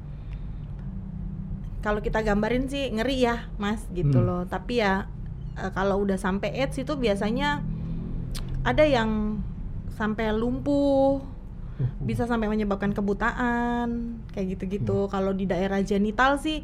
Kalau 1.82 2.00
kita 2.00 2.22
gambarin 2.22 2.70
sih 2.70 2.94
ngeri 2.94 3.26
ya, 3.26 3.50
Mas, 3.58 3.84
gitu 3.94 4.22
hmm. 4.22 4.26
loh. 4.26 4.42
Tapi 4.46 4.82
ya 4.82 5.10
uh, 5.58 5.72
kalau 5.74 6.02
udah 6.06 6.18
sampai 6.18 6.54
AIDS 6.62 6.78
itu 6.78 6.94
biasanya 6.94 7.66
ada 8.62 8.86
yang 8.86 9.42
sampai 9.98 10.34
lumpuh 10.34 11.22
bisa 12.02 12.30
sampai 12.30 12.46
menyebabkan 12.46 12.94
kebutaan 12.94 14.22
kayak 14.34 14.58
gitu-gitu 14.58 15.06
hmm. 15.06 15.10
kalau 15.10 15.34
di 15.34 15.50
daerah 15.50 15.82
genital 15.82 16.38
sih 16.38 16.62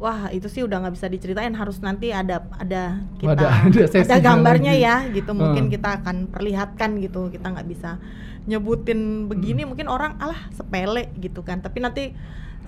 wah 0.00 0.32
itu 0.32 0.48
sih 0.48 0.64
udah 0.64 0.80
nggak 0.80 0.94
bisa 0.96 1.06
diceritain 1.12 1.52
harus 1.52 1.80
nanti 1.84 2.12
ada 2.12 2.48
ada 2.56 3.04
kita 3.20 3.36
ada, 3.36 3.48
ada, 3.68 4.00
ada 4.00 4.16
gambarnya 4.20 4.72
lagi. 4.76 4.86
ya 4.88 4.96
gitu 5.12 5.32
mungkin 5.36 5.68
hmm. 5.68 5.72
kita 5.76 5.88
akan 6.00 6.16
perlihatkan 6.32 6.90
gitu 7.04 7.28
kita 7.28 7.46
nggak 7.52 7.68
bisa 7.68 8.00
nyebutin 8.48 9.28
begini 9.28 9.64
hmm. 9.64 9.76
mungkin 9.76 9.86
orang 9.92 10.16
alah 10.16 10.48
sepele 10.56 11.12
gitu 11.20 11.44
kan 11.44 11.60
tapi 11.60 11.84
nanti 11.84 12.04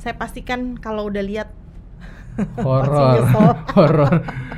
saya 0.03 0.19
pastikan 0.19 0.75
kalau 0.75 1.07
udah 1.07 1.23
lihat 1.23 1.55
horor 2.67 3.23
horor 3.79 4.15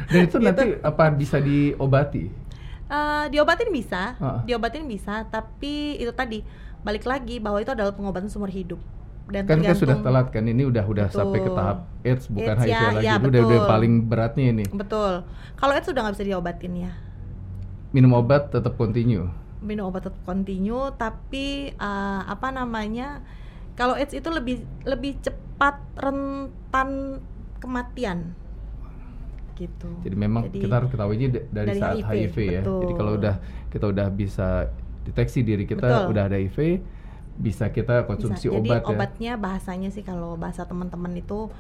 dan 0.09 0.21
itu 0.25 0.41
gitu. 0.41 0.45
nanti 0.45 0.81
apa 0.81 1.13
bisa 1.13 1.37
diobati 1.45 2.45
Uh, 2.85 3.27
diobatin 3.33 3.73
bisa, 3.73 4.13
uh. 4.21 4.45
diobatin 4.45 4.85
bisa, 4.85 5.25
tapi 5.33 5.97
itu 5.97 6.13
tadi 6.13 6.45
balik 6.85 7.09
lagi 7.09 7.41
bahwa 7.41 7.57
itu 7.59 7.73
adalah 7.73 7.97
pengobatan 7.97 8.29
seumur 8.29 8.53
hidup. 8.53 8.77
Dan 9.25 9.49
kan 9.49 9.65
kita 9.65 9.73
sudah 9.73 10.05
telat 10.05 10.29
kan 10.29 10.45
ini 10.45 10.69
udah 10.69 10.85
udah 10.85 11.09
betul. 11.09 11.17
sampai 11.17 11.39
ke 11.41 11.51
tahap 11.57 11.79
AIDS 12.05 12.25
bukan 12.29 12.55
AIDS, 12.61 12.69
HIV 12.69 12.77
ya, 12.77 12.81
lagi 12.93 13.07
ya, 13.09 13.15
itu 13.17 13.29
udah 13.33 13.43
udah 13.49 13.61
paling 13.65 13.93
beratnya 14.05 14.47
ini. 14.53 14.65
Betul. 14.69 15.13
Kalau 15.57 15.73
AIDS 15.73 15.89
sudah 15.89 16.01
nggak 16.05 16.15
bisa 16.21 16.27
diobatin 16.29 16.73
ya. 16.77 16.93
Minum 17.97 18.13
obat 18.21 18.53
tetap 18.53 18.77
continue. 18.77 19.33
Minum 19.65 19.89
obat 19.89 20.05
tetap 20.05 20.21
continue, 20.29 20.93
tapi 21.01 21.73
uh, 21.81 22.21
apa 22.29 22.53
namanya? 22.53 23.25
Kalau 23.75 23.99
AIDS 23.99 24.15
itu 24.15 24.29
lebih 24.31 24.63
lebih 24.87 25.19
cepat 25.19 25.83
rentan 25.99 27.19
kematian 27.59 28.35
gitu. 29.55 29.91
Jadi 30.03 30.17
memang 30.19 30.51
Jadi, 30.51 30.67
kita 30.67 30.75
harus 30.83 30.91
ketahui 30.91 31.17
dari, 31.31 31.47
dari 31.49 31.79
saat 31.79 31.97
HIV, 32.03 32.11
HIV 32.11 32.37
ya. 32.43 32.63
Betul. 32.63 32.81
Jadi 32.83 32.93
kalau 32.99 33.13
udah 33.15 33.35
kita 33.71 33.85
udah 33.91 34.07
bisa 34.11 34.49
deteksi 35.07 35.41
diri 35.47 35.65
kita 35.65 35.87
betul. 35.87 36.11
udah 36.11 36.23
ada 36.27 36.37
HIV, 36.39 36.59
bisa 37.39 37.71
kita 37.71 38.07
konsumsi 38.07 38.47
bisa. 38.51 38.59
obat 38.59 38.83
Jadi, 38.83 38.91
ya. 38.91 38.95
obatnya 38.95 39.33
bahasanya 39.39 39.91
sih 39.91 40.03
kalau 40.07 40.39
bahasa 40.39 40.67
teman-teman 40.67 41.15
itu 41.19 41.51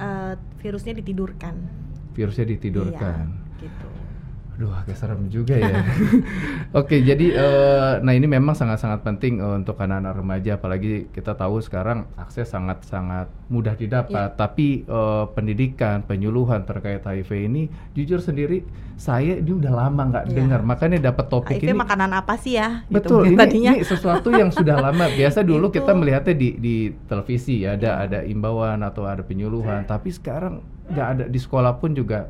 uh, 0.00 0.34
virusnya 0.60 0.96
ditidurkan. 0.96 1.56
Virusnya 2.16 2.46
ditidurkan. 2.48 3.24
Iya, 3.28 3.64
gitu. 3.64 3.87
Aduh, 4.58 4.74
agak 4.74 4.98
serem 4.98 5.30
juga 5.30 5.54
ya. 5.54 5.86
Oke, 6.82 6.98
jadi 6.98 7.30
uh, 7.30 8.02
nah 8.02 8.10
ini 8.10 8.26
memang 8.26 8.58
sangat-sangat 8.58 9.06
penting 9.06 9.38
uh, 9.38 9.54
untuk 9.54 9.78
anak-anak 9.78 10.18
remaja, 10.18 10.58
apalagi 10.58 11.06
kita 11.14 11.38
tahu 11.38 11.62
sekarang 11.62 12.10
akses 12.18 12.50
sangat-sangat 12.50 13.30
mudah 13.46 13.78
didapat. 13.78 14.34
Yeah. 14.34 14.34
Tapi 14.34 14.82
uh, 14.90 15.30
pendidikan, 15.30 16.02
penyuluhan 16.02 16.66
terkait 16.66 17.06
HIV 17.06 17.30
ini, 17.46 17.70
jujur 17.94 18.18
sendiri, 18.18 18.66
saya 18.98 19.38
ini 19.38 19.62
udah 19.62 19.70
lama 19.70 20.02
nggak 20.10 20.26
yeah. 20.26 20.34
dengar. 20.34 20.60
Makanya 20.66 21.06
dapat 21.06 21.30
topik 21.30 21.62
HIV 21.62 21.70
ini. 21.70 21.78
makanan 21.78 22.10
apa 22.18 22.34
sih 22.34 22.58
ya? 22.58 22.82
Gitu 22.90 22.98
Betul. 22.98 23.20
Gitu, 23.30 23.30
ini, 23.30 23.38
tadinya. 23.38 23.72
ini 23.78 23.86
sesuatu 23.86 24.34
yang 24.34 24.50
sudah 24.50 24.74
lama. 24.90 25.06
Biasa 25.06 25.46
dulu 25.46 25.70
kita 25.70 25.94
melihatnya 25.94 26.34
di 26.34 26.58
di 26.58 26.76
televisi, 27.06 27.62
ada 27.62 28.02
ada 28.02 28.26
imbauan 28.26 28.82
atau 28.82 29.06
ada 29.06 29.22
penyuluhan. 29.22 29.86
Tapi 29.86 30.10
sekarang 30.10 30.66
nggak 30.90 31.08
ada 31.14 31.24
di 31.30 31.38
sekolah 31.38 31.78
pun 31.78 31.94
juga 31.94 32.26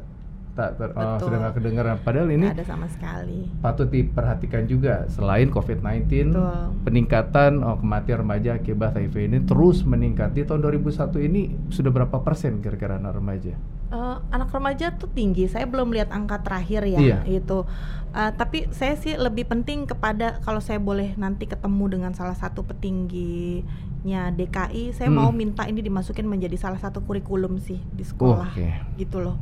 tak 0.59 0.75
ter, 0.75 0.91
oh, 0.91 1.23
sudah 1.23 1.39
nggak 1.39 1.55
kedengeran. 1.63 1.97
Padahal 2.03 2.29
ini 2.35 2.51
ada 2.51 2.67
sama 2.67 2.91
sekali. 2.91 3.47
Patut 3.63 3.87
diperhatikan 3.87 4.67
juga 4.67 5.07
selain 5.07 5.47
COVID-19 5.55 6.35
peningkatan 6.83 7.63
oh, 7.63 7.79
kematian 7.79 8.27
remaja 8.27 8.59
akibat 8.59 8.99
HIV 8.99 9.15
ini 9.31 9.39
terus 9.47 9.87
meningkat. 9.87 10.35
Di 10.35 10.43
tahun 10.43 10.67
2001 10.67 11.15
ini 11.31 11.55
sudah 11.71 11.95
berapa 11.95 12.19
persen 12.27 12.59
kira-kira 12.59 12.99
anak 12.99 13.23
remaja? 13.23 13.55
Uh, 13.89 14.19
anak 14.35 14.51
remaja 14.51 14.99
tuh 14.99 15.07
tinggi. 15.15 15.47
Saya 15.47 15.71
belum 15.71 15.95
lihat 15.95 16.11
angka 16.11 16.43
terakhir 16.43 16.91
ya 16.91 16.99
iya. 16.99 17.19
itu. 17.23 17.63
Uh, 18.11 18.33
tapi 18.35 18.67
saya 18.75 18.99
sih 18.99 19.15
lebih 19.15 19.47
penting 19.47 19.87
kepada 19.87 20.43
kalau 20.43 20.59
saya 20.59 20.83
boleh 20.83 21.15
nanti 21.15 21.47
ketemu 21.47 21.85
dengan 21.87 22.13
salah 22.19 22.35
satu 22.35 22.67
petingginya 22.67 24.35
DKI, 24.35 24.91
saya 24.91 25.07
hmm. 25.07 25.17
mau 25.17 25.31
minta 25.31 25.71
ini 25.71 25.87
dimasukin 25.87 26.27
menjadi 26.27 26.59
salah 26.59 26.83
satu 26.83 27.05
kurikulum 27.05 27.63
sih 27.63 27.79
di 27.93 28.03
sekolah, 28.03 28.57
okay. 28.57 28.81
gitu 28.97 29.23
loh 29.23 29.39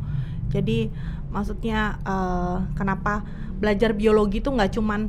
jadi 0.51 0.91
maksudnya 1.31 2.01
uh, 2.07 2.65
kenapa 2.79 3.27
belajar 3.57 3.97
biologi 3.97 4.39
itu 4.45 4.53
nggak 4.53 4.73
cuman 4.77 5.09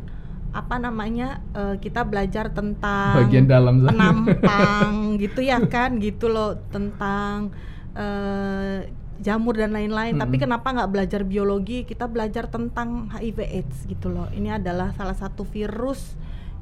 apa 0.55 0.75
namanya 0.81 1.43
uh, 1.53 1.75
kita 1.77 2.07
belajar 2.07 2.49
tentang 2.49 3.27
bagian 3.27 3.45
dalam 3.45 3.83
penampang 3.83 4.93
gitu 5.23 5.43
ya 5.43 5.61
kan 5.67 6.01
gitu 6.01 6.31
loh 6.31 6.57
tentang 6.73 7.53
uh, 7.93 8.81
jamur 9.17 9.57
dan 9.57 9.73
lain-lain. 9.73 10.13
Mm 10.13 10.17
-hmm. 10.17 10.23
Tapi 10.29 10.35
kenapa 10.37 10.67
nggak 10.73 10.91
belajar 10.93 11.21
biologi? 11.25 11.83
Kita 11.83 12.05
belajar 12.05 12.49
tentang 12.49 13.09
HIV/AIDS 13.11 13.89
gitu 13.89 14.13
loh. 14.13 14.29
Ini 14.29 14.61
adalah 14.61 14.93
salah 14.93 15.17
satu 15.17 15.41
virus 15.41 16.15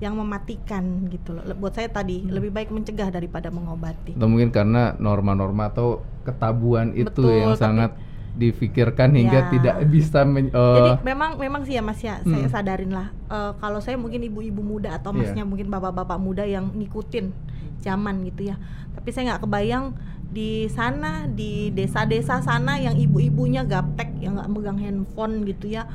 yang 0.04 0.20
mematikan 0.20 1.08
gitu 1.08 1.36
loh. 1.36 1.44
Buat 1.56 1.80
saya 1.80 1.88
tadi 1.88 2.24
hmm. 2.24 2.32
lebih 2.32 2.52
baik 2.52 2.70
mencegah 2.72 3.08
daripada 3.12 3.48
mengobati. 3.48 4.16
Atau 4.16 4.28
mungkin 4.28 4.52
karena 4.52 4.96
norma-norma 5.00 5.72
atau 5.72 6.04
ketabuan 6.28 6.92
itu 6.92 7.08
Betul, 7.08 7.40
yang 7.40 7.56
sangat 7.56 7.96
difikirkan 8.36 9.16
hingga 9.16 9.48
ya. 9.48 9.50
tidak 9.52 9.76
bisa 9.88 10.28
men, 10.28 10.52
uh, 10.52 10.76
jadi 10.76 10.92
memang 11.08 11.40
memang 11.40 11.64
sih 11.64 11.80
ya 11.80 11.82
mas 11.82 12.04
ya 12.04 12.20
hmm. 12.20 12.28
saya 12.28 12.48
sadarin 12.52 12.92
lah 12.92 13.08
uh, 13.32 13.56
kalau 13.64 13.80
saya 13.80 13.96
mungkin 13.96 14.20
ibu-ibu 14.28 14.60
muda 14.60 15.00
atau 15.00 15.16
iya. 15.16 15.20
masnya 15.24 15.44
yeah. 15.44 15.48
mungkin 15.48 15.68
bapak-bapak 15.72 16.20
muda 16.20 16.44
yang 16.44 16.68
ngikutin 16.76 17.32
zaman 17.80 18.28
gitu 18.28 18.52
ya 18.52 18.60
tapi 18.92 19.10
saya 19.16 19.36
nggak 19.36 19.48
kebayang 19.48 19.96
di 20.36 20.68
sana 20.68 21.32
di 21.32 21.72
desa-desa 21.72 22.44
sana 22.44 22.76
yang 22.76 23.00
ibu-ibunya 23.00 23.64
gaptek 23.64 24.20
yang 24.20 24.36
nggak 24.36 24.52
megang 24.52 24.80
handphone 24.84 25.48
gitu 25.48 25.72
ya 25.72 25.88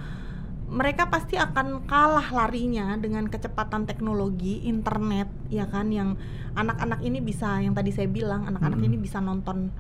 mereka 0.71 1.11
pasti 1.11 1.35
akan 1.35 1.85
kalah 1.85 2.31
larinya 2.31 2.95
dengan 2.97 3.27
kecepatan 3.27 3.91
teknologi 3.91 4.65
internet 4.65 5.27
ya 5.51 5.67
kan 5.67 5.91
yang 5.91 6.15
anak-anak 6.55 7.03
ini 7.03 7.19
bisa 7.19 7.59
yang 7.59 7.75
tadi 7.75 7.91
saya 7.91 8.07
bilang 8.07 8.47
anak-anak 8.47 8.79
hmm. 8.79 8.89
ini 8.89 8.97
bisa 8.97 9.19
nonton 9.19 9.75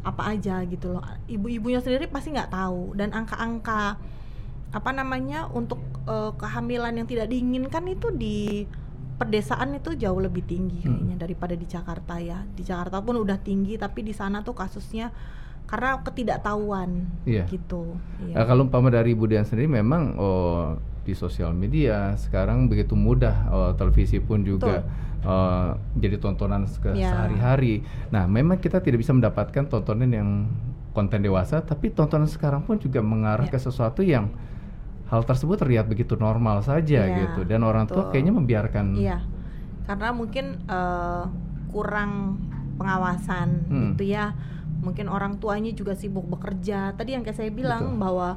apa 0.00 0.32
aja 0.32 0.64
gitu 0.64 0.96
loh 0.96 1.04
ibu-ibunya 1.28 1.84
sendiri 1.84 2.08
pasti 2.08 2.32
nggak 2.32 2.52
tahu 2.52 2.96
dan 2.96 3.12
angka-angka 3.12 4.00
apa 4.70 4.90
namanya 4.94 5.50
untuk 5.50 5.82
uh, 6.06 6.32
kehamilan 6.38 6.94
yang 6.94 7.08
tidak 7.10 7.26
diinginkan 7.28 7.84
itu 7.90 8.08
di 8.14 8.64
pedesaan 9.20 9.76
itu 9.76 9.92
jauh 9.98 10.16
lebih 10.16 10.46
tinggi 10.48 10.80
hmm. 10.80 10.88
kayaknya 10.88 11.16
hmm. 11.18 11.24
daripada 11.28 11.54
di 11.58 11.66
Jakarta 11.68 12.14
ya 12.16 12.40
di 12.56 12.62
Jakarta 12.64 13.04
pun 13.04 13.20
udah 13.20 13.36
tinggi 13.36 13.76
tapi 13.76 14.00
di 14.00 14.16
sana 14.16 14.40
tuh 14.40 14.56
kasusnya 14.56 15.12
karena 15.70 16.02
ketidaktahuan 16.02 17.06
iya. 17.22 17.46
gitu. 17.46 17.94
Iya. 18.26 18.42
Nah, 18.42 18.44
kalau 18.50 18.66
umpama 18.66 18.90
dari 18.90 19.14
Ibu 19.14 19.30
Dian 19.30 19.46
sendiri 19.46 19.70
memang 19.70 20.18
oh, 20.18 20.74
di 21.06 21.14
sosial 21.14 21.54
media 21.54 22.18
sekarang 22.18 22.66
begitu 22.66 22.98
mudah 22.98 23.36
oh, 23.54 23.70
televisi 23.78 24.18
pun 24.18 24.42
juga 24.42 24.82
uh, 25.24 25.76
jadi 25.96 26.16
tontonan 26.20 26.68
ke 26.68 26.94
yeah. 26.96 27.12
sehari-hari. 27.12 27.82
Nah, 28.12 28.28
memang 28.28 28.60
kita 28.60 28.80
tidak 28.84 29.02
bisa 29.02 29.12
mendapatkan 29.16 29.66
tontonan 29.66 30.10
yang 30.10 30.30
konten 30.90 31.22
dewasa, 31.22 31.62
tapi 31.62 31.94
tontonan 31.94 32.26
sekarang 32.26 32.66
pun 32.66 32.76
juga 32.76 32.98
mengarah 33.00 33.46
yeah. 33.46 33.54
ke 33.54 33.58
sesuatu 33.62 34.02
yang 34.02 34.32
hal 35.10 35.26
tersebut 35.26 35.58
terlihat 35.58 35.90
begitu 35.90 36.14
normal 36.14 36.62
saja 36.62 37.02
yeah, 37.02 37.18
gitu, 37.26 37.42
dan 37.42 37.66
orang 37.66 37.86
tua 37.90 38.14
kayaknya 38.14 38.30
membiarkan. 38.30 38.94
Iya, 38.94 39.18
yeah. 39.18 39.20
karena 39.90 40.14
mungkin 40.14 40.62
uh, 40.70 41.26
kurang 41.74 42.42
pengawasan 42.78 43.66
hmm. 43.66 43.82
gitu 43.94 44.04
ya. 44.14 44.34
Mungkin 44.80 45.12
orang 45.12 45.36
tuanya 45.36 45.76
juga 45.76 45.92
sibuk 45.92 46.24
bekerja. 46.24 46.96
Tadi 46.96 47.12
yang 47.12 47.20
kayak 47.20 47.36
saya 47.36 47.52
bilang 47.52 47.94
Betul. 47.94 48.00
bahwa 48.00 48.28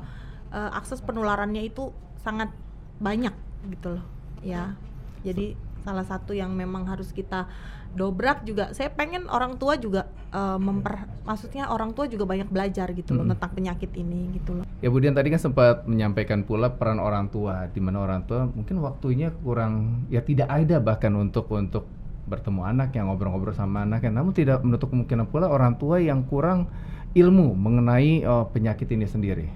uh, 0.51 0.71
akses 0.75 0.99
penularannya 0.99 1.63
itu 1.63 1.95
sangat 2.19 2.51
banyak 2.99 3.31
gitu 3.71 3.95
loh, 3.95 4.05
ya. 4.43 4.75
Jadi 5.23 5.55
salah 5.83 6.07
satu 6.07 6.31
yang 6.31 6.55
memang 6.55 6.87
harus 6.87 7.11
kita 7.11 7.51
dobrak 7.93 8.41
juga 8.41 8.73
saya 8.73 8.89
pengen 8.89 9.29
orang 9.29 9.61
tua 9.61 9.77
juga 9.77 10.09
uh, 10.33 10.57
memper 10.57 11.05
maksudnya 11.29 11.69
orang 11.69 11.93
tua 11.93 12.09
juga 12.09 12.25
banyak 12.25 12.49
belajar 12.49 12.89
gitu 12.97 13.13
loh 13.13 13.21
hmm. 13.23 13.37
tentang 13.37 13.51
penyakit 13.53 13.91
ini 13.93 14.33
gitu 14.33 14.57
loh. 14.57 14.65
Ya 14.81 14.89
Budian 14.89 15.13
tadi 15.13 15.29
kan 15.29 15.37
sempat 15.37 15.85
menyampaikan 15.85 16.41
pula 16.41 16.73
peran 16.73 16.97
orang 16.97 17.29
tua 17.29 17.69
di 17.69 17.77
mana 17.77 18.01
orang 18.01 18.25
tua 18.25 18.49
mungkin 18.49 18.81
waktunya 18.81 19.29
kurang 19.45 20.05
ya 20.09 20.25
tidak 20.25 20.49
ada 20.49 20.81
bahkan 20.81 21.13
untuk 21.13 21.45
untuk 21.53 21.85
bertemu 22.25 22.65
anak 22.65 22.95
yang 22.97 23.11
ngobrol-ngobrol 23.11 23.53
sama 23.53 23.85
anak 23.85 24.07
namun 24.09 24.33
tidak 24.33 24.63
menutup 24.65 24.89
kemungkinan 24.89 25.29
pula 25.29 25.51
orang 25.51 25.77
tua 25.77 26.01
yang 26.01 26.25
kurang 26.25 26.71
ilmu 27.13 27.53
mengenai 27.53 28.25
uh, 28.25 28.49
penyakit 28.49 28.89
ini 28.89 29.05
sendiri. 29.05 29.47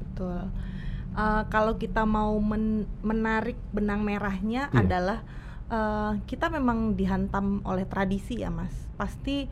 Betul. 0.00 0.48
Uh, 1.12 1.44
kalau 1.52 1.76
kita 1.76 2.08
mau 2.08 2.32
men 2.40 2.88
menarik 3.04 3.60
benang 3.68 4.00
merahnya 4.00 4.72
yeah. 4.72 4.80
adalah 4.80 5.20
uh, 5.72 6.12
kita 6.28 6.52
memang 6.52 6.94
dihantam 6.94 7.64
oleh 7.64 7.88
tradisi 7.88 8.44
ya 8.44 8.52
mas. 8.52 8.72
Pasti 9.00 9.48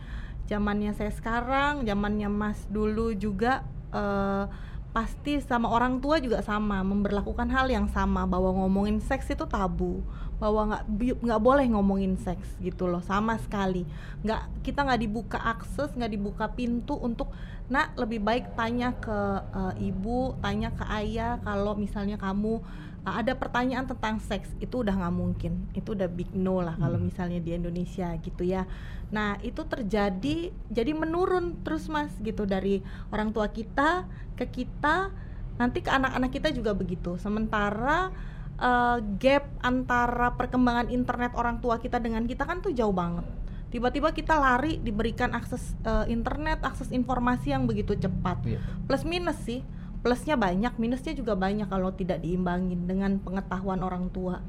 zamannya 0.46 0.92
saya 0.92 1.10
sekarang 1.10 1.88
zamannya 1.88 2.28
mas 2.28 2.60
dulu 2.68 3.16
juga 3.16 3.64
uh, 3.96 4.44
pasti 4.90 5.38
sama 5.38 5.70
orang 5.70 6.02
tua 6.02 6.18
juga 6.18 6.42
sama 6.42 6.84
memperlakukan 6.84 7.48
hal 7.48 7.72
yang 7.72 7.88
sama. 7.88 8.28
Bahwa 8.28 8.52
ngomongin 8.60 9.00
seks 9.00 9.32
itu 9.32 9.48
tabu. 9.48 10.04
Bahwa 10.36 10.72
nggak 10.72 10.84
nggak 11.24 11.40
boleh 11.40 11.66
ngomongin 11.72 12.20
seks 12.20 12.60
gitu 12.60 12.84
loh 12.86 13.00
sama 13.00 13.40
sekali. 13.40 13.88
Nggak 14.20 14.64
kita 14.64 14.84
nggak 14.84 15.00
dibuka 15.00 15.38
akses 15.40 15.96
nggak 15.96 16.12
dibuka 16.12 16.52
pintu 16.52 17.00
untuk 17.00 17.32
nak 17.70 17.94
lebih 17.94 18.18
baik 18.18 18.58
tanya 18.58 18.98
ke 18.98 19.18
uh, 19.54 19.70
ibu 19.78 20.34
tanya 20.42 20.74
ke 20.74 20.82
ayah 20.90 21.38
kalau 21.46 21.78
misalnya 21.78 22.18
kamu 22.18 22.58
ada 23.04 23.32
pertanyaan 23.32 23.88
tentang 23.88 24.20
seks 24.20 24.52
itu 24.60 24.84
udah 24.84 24.92
nggak 24.92 25.14
mungkin. 25.14 25.52
Itu 25.72 25.96
udah 25.96 26.08
big 26.08 26.36
no 26.36 26.60
lah 26.60 26.76
kalau 26.76 27.00
hmm. 27.00 27.06
misalnya 27.08 27.40
di 27.40 27.56
Indonesia 27.56 28.12
gitu 28.20 28.44
ya. 28.44 28.68
Nah 29.08 29.40
itu 29.40 29.64
terjadi 29.64 30.52
jadi 30.68 30.92
menurun 30.92 31.64
terus 31.64 31.88
mas 31.88 32.12
gitu 32.20 32.44
dari 32.44 32.84
orang 33.08 33.32
tua 33.32 33.48
kita 33.48 34.04
ke 34.36 34.46
kita 34.48 35.10
nanti 35.56 35.84
ke 35.84 35.90
anak-anak 35.92 36.30
kita 36.32 36.48
juga 36.52 36.76
begitu. 36.76 37.16
Sementara 37.16 38.12
uh, 38.60 38.98
gap 39.16 39.48
antara 39.64 40.36
perkembangan 40.36 40.92
internet 40.92 41.32
orang 41.36 41.60
tua 41.64 41.80
kita 41.80 41.96
dengan 42.00 42.28
kita 42.28 42.44
kan 42.44 42.60
tuh 42.60 42.76
jauh 42.76 42.92
banget. 42.92 43.24
Tiba-tiba 43.70 44.10
kita 44.10 44.34
lari 44.34 44.82
diberikan 44.82 45.30
akses 45.32 45.78
uh, 45.86 46.04
internet 46.10 46.60
akses 46.66 46.90
informasi 46.92 47.54
yang 47.54 47.64
begitu 47.64 47.96
cepat. 47.96 48.42
Yeah. 48.44 48.60
plus 48.84 49.06
minus 49.06 49.38
sih 49.46 49.62
plusnya 50.00 50.36
banyak 50.36 50.80
minusnya 50.80 51.12
juga 51.12 51.36
banyak 51.36 51.68
kalau 51.68 51.92
tidak 51.92 52.24
diimbangin 52.24 52.88
dengan 52.88 53.20
pengetahuan 53.20 53.84
orang 53.84 54.08
tua. 54.08 54.40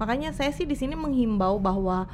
Makanya 0.00 0.34
saya 0.34 0.50
sih 0.50 0.66
di 0.66 0.74
sini 0.74 0.96
menghimbau 0.98 1.60
bahwa 1.60 2.08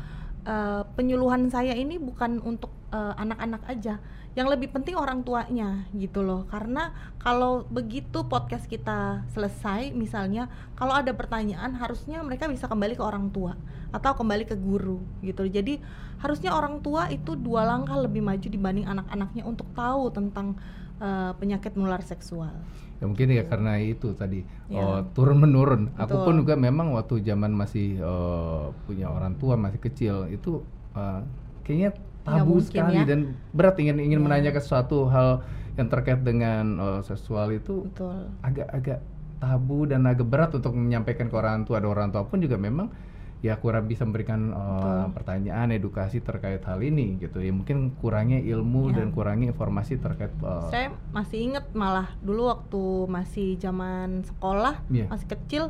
uh, 0.44 0.82
penyuluhan 0.98 1.48
saya 1.48 1.72
ini 1.72 1.96
bukan 1.96 2.42
untuk 2.42 2.70
uh, 2.92 3.14
anak-anak 3.16 3.62
aja. 3.70 4.02
Yang 4.38 4.46
lebih 4.54 4.70
penting 4.70 4.94
orang 4.94 5.26
tuanya 5.26 5.90
gitu 5.90 6.22
loh. 6.22 6.46
Karena 6.46 6.94
kalau 7.18 7.66
begitu 7.66 8.26
podcast 8.26 8.70
kita 8.70 9.26
selesai 9.34 9.90
misalnya 9.90 10.46
kalau 10.78 10.94
ada 10.94 11.10
pertanyaan 11.10 11.74
harusnya 11.74 12.22
mereka 12.22 12.46
bisa 12.46 12.70
kembali 12.70 12.94
ke 12.94 13.02
orang 13.02 13.30
tua 13.34 13.58
atau 13.90 14.14
kembali 14.14 14.46
ke 14.46 14.54
guru 14.54 15.02
gitu. 15.22 15.46
Jadi 15.50 15.82
harusnya 16.22 16.54
orang 16.54 16.78
tua 16.78 17.10
itu 17.10 17.34
dua 17.34 17.66
langkah 17.66 17.98
lebih 17.98 18.22
maju 18.22 18.46
dibanding 18.46 18.86
anak-anaknya 18.86 19.42
untuk 19.42 19.66
tahu 19.74 20.14
tentang 20.14 20.54
uh, 21.00 21.32
penyakit 21.40 21.74
menular 21.74 22.04
seksual 22.04 22.54
ya 23.00 23.04
mungkin 23.08 23.32
ya 23.32 23.48
karena 23.48 23.80
itu 23.80 24.12
tadi 24.12 24.44
ya. 24.68 24.84
oh, 24.84 25.00
turun 25.16 25.40
menurun 25.40 25.88
aku 25.96 26.20
pun 26.20 26.44
juga 26.44 26.54
memang 26.54 26.92
waktu 26.92 27.24
zaman 27.24 27.50
masih 27.56 27.96
uh, 28.04 28.68
punya 28.84 29.08
orang 29.08 29.40
tua 29.40 29.56
masih 29.56 29.80
kecil 29.80 30.28
itu 30.28 30.60
uh, 30.92 31.24
kayaknya 31.64 31.96
tabu 32.20 32.60
sekali 32.60 33.00
ya. 33.00 33.08
dan 33.08 33.32
berat 33.56 33.80
ingin 33.80 33.96
ingin 33.98 34.20
ya. 34.20 34.24
menanyakan 34.28 34.60
suatu 34.62 35.08
hal 35.08 35.40
yang 35.80 35.88
terkait 35.88 36.20
dengan 36.20 36.76
uh, 36.76 37.00
seksual 37.00 37.56
itu 37.56 37.88
agak-agak 38.44 39.00
tabu 39.40 39.88
dan 39.88 40.04
agak 40.04 40.28
berat 40.28 40.52
untuk 40.52 40.76
menyampaikan 40.76 41.32
ke 41.32 41.34
orang 41.34 41.64
tua. 41.64 41.80
Ada 41.80 41.88
orang 41.88 42.08
tua 42.12 42.28
pun 42.28 42.44
juga 42.44 42.60
memang 42.60 42.92
ya 43.40 43.56
kurang 43.56 43.88
bisa 43.88 44.04
memberikan 44.04 44.52
uh, 44.52 45.08
pertanyaan 45.16 45.72
edukasi 45.72 46.20
terkait 46.20 46.60
hal 46.60 46.80
ini 46.84 47.16
gitu. 47.16 47.40
Ya 47.40 47.52
mungkin 47.52 47.96
kurangnya 47.96 48.36
ilmu 48.36 48.92
ya. 48.92 49.00
dan 49.00 49.16
kurangnya 49.16 49.56
informasi 49.56 49.96
terkait 49.96 50.32
uh, 50.44 50.68
saya 50.68 50.92
masih 51.16 51.48
inget 51.48 51.64
malah 51.72 52.12
dulu 52.20 52.52
waktu 52.52 52.82
masih 53.08 53.56
zaman 53.56 54.28
sekolah 54.28 54.84
ya. 54.92 55.08
masih 55.08 55.26
kecil 55.32 55.62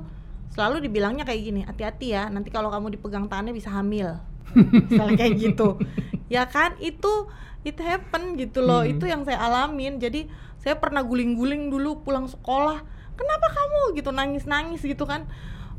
selalu 0.50 0.90
dibilangnya 0.90 1.22
kayak 1.22 1.42
gini 1.46 1.60
hati-hati 1.62 2.10
ya 2.10 2.26
nanti 2.26 2.50
kalau 2.50 2.74
kamu 2.74 2.98
dipegang 2.98 3.30
tangannya 3.30 3.54
bisa 3.54 3.70
hamil. 3.70 4.18
Misalnya 4.90 5.14
kayak 5.14 5.34
gitu. 5.38 5.78
Ya 6.26 6.50
kan? 6.50 6.74
Itu 6.82 7.30
it 7.62 7.78
happen 7.78 8.34
gitu 8.34 8.66
loh. 8.66 8.82
Hmm. 8.82 8.98
itu 8.98 9.06
yang 9.06 9.22
saya 9.22 9.38
alamin. 9.46 10.02
Jadi 10.02 10.26
saya 10.58 10.74
pernah 10.74 11.06
guling-guling 11.06 11.70
dulu 11.70 12.02
pulang 12.02 12.26
sekolah 12.26 12.82
kenapa 13.14 13.46
kamu? 13.46 13.94
Gitu 13.94 14.10
nangis-nangis 14.10 14.82
gitu 14.82 15.06
kan 15.06 15.30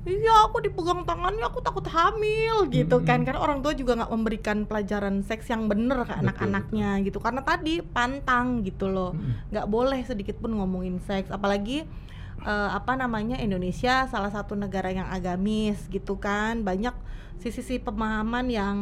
iya 0.01 0.49
aku 0.49 0.65
dipegang 0.65 1.05
tangannya 1.05 1.45
aku 1.45 1.61
takut 1.61 1.85
hamil 1.85 2.65
gitu 2.73 2.97
hmm. 3.01 3.05
kan 3.05 3.19
karena 3.21 3.37
orang 3.37 3.61
tua 3.61 3.77
juga 3.77 3.93
nggak 4.01 4.11
memberikan 4.11 4.57
pelajaran 4.65 5.21
seks 5.21 5.45
yang 5.53 5.69
bener 5.69 6.01
ke 6.09 6.13
anak-anaknya 6.17 7.05
gitu 7.05 7.21
karena 7.21 7.45
tadi 7.45 7.85
pantang 7.85 8.65
gitu 8.65 8.89
loh 8.89 9.13
hmm. 9.13 9.53
nggak 9.53 9.65
hmm. 9.69 9.73
boleh 9.73 10.01
sedikit 10.01 10.41
pun 10.41 10.57
ngomongin 10.57 10.97
seks 11.05 11.29
apalagi 11.29 11.85
uh, 12.41 12.73
apa 12.73 12.97
namanya 12.97 13.37
Indonesia 13.37 14.09
salah 14.09 14.33
satu 14.33 14.57
negara 14.57 14.89
yang 14.89 15.05
agamis 15.05 15.85
gitu 15.93 16.17
kan 16.17 16.65
banyak 16.65 16.93
sisi-sisi 17.37 17.81
pemahaman 17.81 18.49
yang 18.49 18.77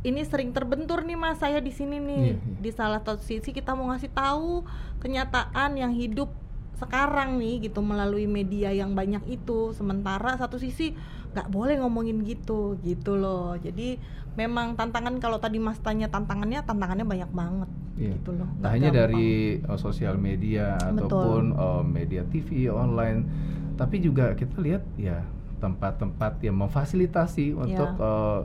ini 0.00 0.24
sering 0.24 0.56
terbentur 0.56 1.04
nih 1.04 1.16
mas 1.16 1.36
saya 1.40 1.60
di 1.60 1.72
sini 1.72 2.00
nih 2.00 2.36
yeah, 2.36 2.40
yeah. 2.40 2.60
di 2.60 2.70
salah 2.72 3.00
satu 3.04 3.20
sisi 3.20 3.52
kita 3.52 3.76
mau 3.76 3.92
ngasih 3.92 4.12
tahu 4.12 4.64
kenyataan 5.00 5.76
yang 5.76 5.92
hidup 5.92 6.32
sekarang 6.80 7.36
nih 7.36 7.68
gitu 7.68 7.84
melalui 7.84 8.24
media 8.24 8.72
yang 8.72 8.96
banyak 8.96 9.20
itu 9.28 9.76
sementara 9.76 10.34
satu 10.40 10.56
sisi 10.56 10.96
nggak 11.30 11.52
boleh 11.52 11.78
ngomongin 11.78 12.24
gitu 12.26 12.80
gitu 12.82 13.14
loh 13.14 13.54
jadi 13.60 14.00
memang 14.34 14.74
tantangan 14.74 15.20
kalau 15.22 15.38
tadi 15.38 15.62
mas 15.62 15.78
tanya 15.78 16.10
tantangannya 16.10 16.64
tantangannya 16.64 17.06
banyak 17.06 17.30
banget 17.30 17.70
yeah. 18.00 18.14
gitu 18.16 18.34
loh 18.34 18.48
tak 18.58 18.70
hanya 18.74 18.90
dari 18.90 19.60
uh, 19.62 19.78
sosial 19.78 20.16
media 20.18 20.74
Betul. 20.80 21.06
ataupun 21.06 21.44
uh, 21.54 21.82
media 21.86 22.26
TV 22.26 22.72
online 22.72 23.28
tapi 23.78 24.02
juga 24.02 24.34
kita 24.34 24.58
lihat 24.58 24.82
ya 24.96 25.22
tempat-tempat 25.60 26.40
yang 26.40 26.56
memfasilitasi 26.56 27.52
untuk 27.54 27.90
yeah. 28.00 28.02
uh, 28.02 28.40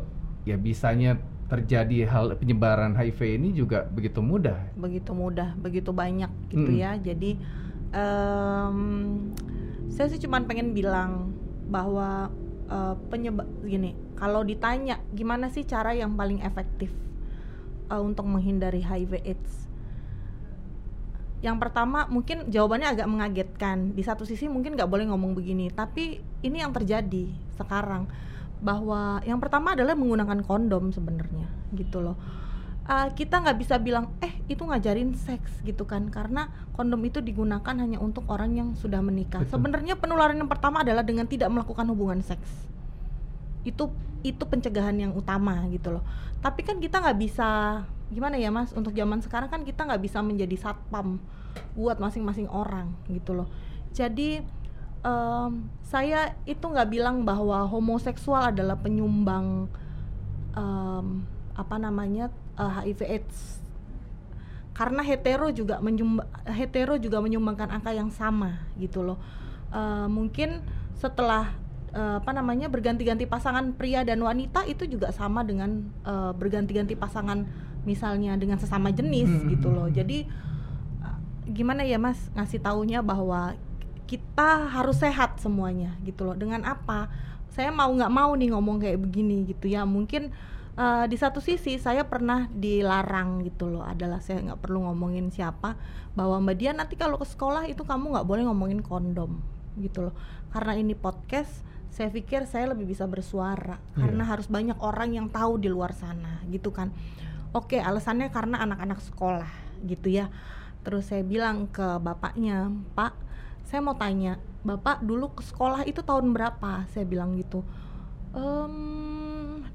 ya 0.45 0.59
bisanya 0.59 1.17
terjadi 1.45 2.09
hal 2.09 2.33
penyebaran 2.35 2.97
HIV 2.97 3.37
ini 3.37 3.49
juga 3.53 3.85
begitu 3.85 4.19
mudah. 4.19 4.73
Begitu 4.73 5.13
mudah, 5.13 5.53
begitu 5.61 5.93
banyak 5.93 6.29
gitu 6.49 6.71
hmm. 6.73 6.81
ya. 6.81 6.91
Jadi 6.97 7.37
um, 7.93 8.79
saya 9.91 10.07
sih 10.09 10.21
cuma 10.21 10.41
pengen 10.43 10.73
bilang 10.73 11.33
bahwa 11.69 12.29
uh, 12.69 12.95
penyebab 13.09 13.45
gini, 13.65 13.93
kalau 14.17 14.41
ditanya 14.41 15.01
gimana 15.13 15.49
sih 15.49 15.65
cara 15.65 15.93
yang 15.93 16.13
paling 16.13 16.41
efektif 16.41 16.89
uh, 17.89 18.01
untuk 18.01 18.25
menghindari 18.25 18.81
HIV/AIDS? 18.81 19.67
Yang 21.43 21.57
pertama 21.61 22.09
mungkin 22.09 22.49
jawabannya 22.49 22.89
agak 22.97 23.07
mengagetkan. 23.11 23.93
Di 23.93 24.01
satu 24.01 24.25
sisi 24.25 24.49
mungkin 24.49 24.73
nggak 24.73 24.89
boleh 24.89 25.05
ngomong 25.11 25.37
begini, 25.37 25.69
tapi 25.69 26.17
ini 26.41 26.57
yang 26.63 26.73
terjadi 26.73 27.29
sekarang 27.53 28.09
bahwa 28.65 29.19
yang 29.27 29.37
pertama 29.37 29.75
adalah 29.75 29.93
menggunakan 29.93 30.41
kondom 30.41 30.89
sebenarnya 30.89 31.45
gitu 31.75 31.99
loh 32.01 32.15
uh, 32.85 33.09
kita 33.13 33.41
nggak 33.41 33.57
bisa 33.57 33.75
bilang 33.81 34.13
eh 34.21 34.33
itu 34.45 34.61
ngajarin 34.61 35.13
seks 35.17 35.61
gitu 35.65 35.85
kan. 35.85 36.09
Karena 36.09 36.49
kondom 36.73 37.01
itu 37.05 37.21
digunakan 37.21 37.75
hanya 37.75 37.97
untuk 37.97 38.25
orang 38.29 38.53
yang 38.55 38.69
sudah 38.77 39.01
menikah. 39.01 39.43
Sebenarnya 39.49 39.97
penularan 39.97 40.37
yang 40.37 40.49
pertama 40.49 40.81
adalah 40.85 41.01
dengan 41.01 41.25
tidak 41.25 41.49
melakukan 41.51 41.85
hubungan 41.89 42.21
seks. 42.21 42.47
Itu 43.65 43.91
itu 44.25 44.41
pencegahan 44.41 44.97
yang 44.97 45.13
utama 45.13 45.65
gitu 45.69 45.93
loh. 45.93 46.03
Tapi 46.41 46.65
kan 46.65 46.81
kita 46.81 47.01
nggak 47.01 47.17
bisa 47.17 47.81
gimana 48.09 48.37
ya 48.37 48.53
mas? 48.53 48.73
Untuk 48.73 48.93
zaman 48.93 49.21
sekarang 49.21 49.49
kan 49.49 49.61
kita 49.65 49.85
nggak 49.85 50.01
bisa 50.01 50.21
menjadi 50.21 50.57
satpam 50.57 51.21
buat 51.73 51.97
masing-masing 51.97 52.49
orang 52.49 52.93
gitu 53.09 53.33
loh. 53.33 53.47
Jadi 53.95 54.43
um, 55.05 55.69
saya 55.85 56.33
itu 56.49 56.65
nggak 56.65 56.89
bilang 56.89 57.23
bahwa 57.23 57.63
homoseksual 57.69 58.51
adalah 58.51 58.75
penyumbang 58.81 59.69
um, 60.57 61.23
apa 61.55 61.75
namanya 61.79 62.27
uh, 62.59 62.81
eh, 62.83 62.93
HIV/AIDS 62.93 63.63
karena 64.75 64.99
hetero 65.07 65.47
juga 65.55 65.79
menyumbang 65.79 66.27
hetero 66.51 66.99
juga 66.99 67.23
menyumbangkan 67.23 67.79
angka 67.79 67.95
yang 67.95 68.11
sama 68.11 68.59
gitu 68.75 69.07
loh. 69.07 69.15
Uh, 69.71 70.07
mungkin 70.11 70.59
setelah 70.99 71.55
uh, 71.95 72.19
apa 72.19 72.31
namanya 72.35 72.67
berganti-ganti 72.67 73.23
pasangan 73.23 73.71
pria 73.71 74.03
dan 74.03 74.19
wanita 74.19 74.67
itu 74.67 74.83
juga 74.83 75.15
sama 75.15 75.47
dengan 75.47 75.87
uh, 76.03 76.35
berganti-ganti 76.35 76.99
pasangan 76.99 77.47
misalnya 77.87 78.35
dengan 78.35 78.59
sesama 78.59 78.91
jenis 78.91 79.29
hmm. 79.29 79.47
gitu 79.55 79.69
loh. 79.69 79.87
jadi 79.87 80.25
uh, 81.03 81.19
gimana 81.47 81.85
ya 81.85 82.01
mas 82.01 82.17
ngasih 82.35 82.59
taunya 82.59 82.99
bahwa 82.99 83.55
kita 84.05 84.69
harus 84.69 85.01
sehat 85.01 85.41
semuanya 85.41 85.97
gitu 86.05 86.25
loh. 86.25 86.37
Dengan 86.37 86.61
apa? 86.65 87.09
Saya 87.53 87.73
mau 87.73 87.89
nggak 87.89 88.13
mau 88.13 88.31
nih 88.37 88.53
ngomong 88.53 88.77
kayak 88.77 89.01
begini 89.01 89.49
gitu 89.49 89.69
ya. 89.69 89.83
Mungkin 89.83 90.29
uh, 90.75 91.05
di 91.07 91.17
satu 91.17 91.39
sisi 91.39 91.79
saya 91.79 92.07
pernah 92.07 92.47
dilarang 92.51 93.43
gitu 93.43 93.67
loh. 93.67 93.83
Adalah 93.83 94.19
saya 94.21 94.43
nggak 94.43 94.61
perlu 94.61 94.88
ngomongin 94.88 95.31
siapa. 95.31 95.75
Bahwa 96.15 96.39
mbak 96.43 96.55
dia 96.55 96.71
nanti 96.71 96.95
kalau 96.95 97.19
ke 97.19 97.27
sekolah 97.27 97.67
itu 97.67 97.83
kamu 97.83 98.15
nggak 98.15 98.27
boleh 98.27 98.43
ngomongin 98.47 98.79
kondom. 98.83 99.39
Gitu 99.75 100.11
loh. 100.11 100.15
Karena 100.51 100.77
ini 100.77 100.95
podcast 100.95 101.63
saya 101.91 102.11
pikir 102.11 102.43
saya 102.43 102.75
lebih 102.75 102.91
bisa 102.91 103.07
bersuara. 103.07 103.79
Yeah. 103.95 104.03
karena 104.03 104.23
harus 104.27 104.51
banyak 104.51 104.75
orang 104.83 105.15
yang 105.15 105.27
tahu 105.31 105.59
di 105.59 105.71
luar 105.71 105.95
sana. 105.95 106.43
Gitu 106.47 106.71
kan. 106.71 106.91
Oke 107.55 107.79
alasannya 107.79 108.29
karena 108.31 108.61
anak-anak 108.63 108.99
sekolah. 108.99 109.51
Gitu 109.83 110.11
ya. 110.11 110.27
Terus 110.85 111.09
saya 111.09 111.25
bilang 111.25 111.71
ke 111.71 111.97
bapaknya 111.97 112.69
pak 112.93 113.25
saya 113.65 113.81
mau 113.81 113.97
tanya 113.97 114.38
bapak 114.61 115.01
dulu 115.01 115.33
ke 115.33 115.41
sekolah 115.41 115.85
itu 115.89 116.05
tahun 116.05 116.33
berapa? 116.33 116.85
Saya 116.93 117.05
bilang 117.05 117.33
gitu. 117.38 117.65
Um, 118.35 119.14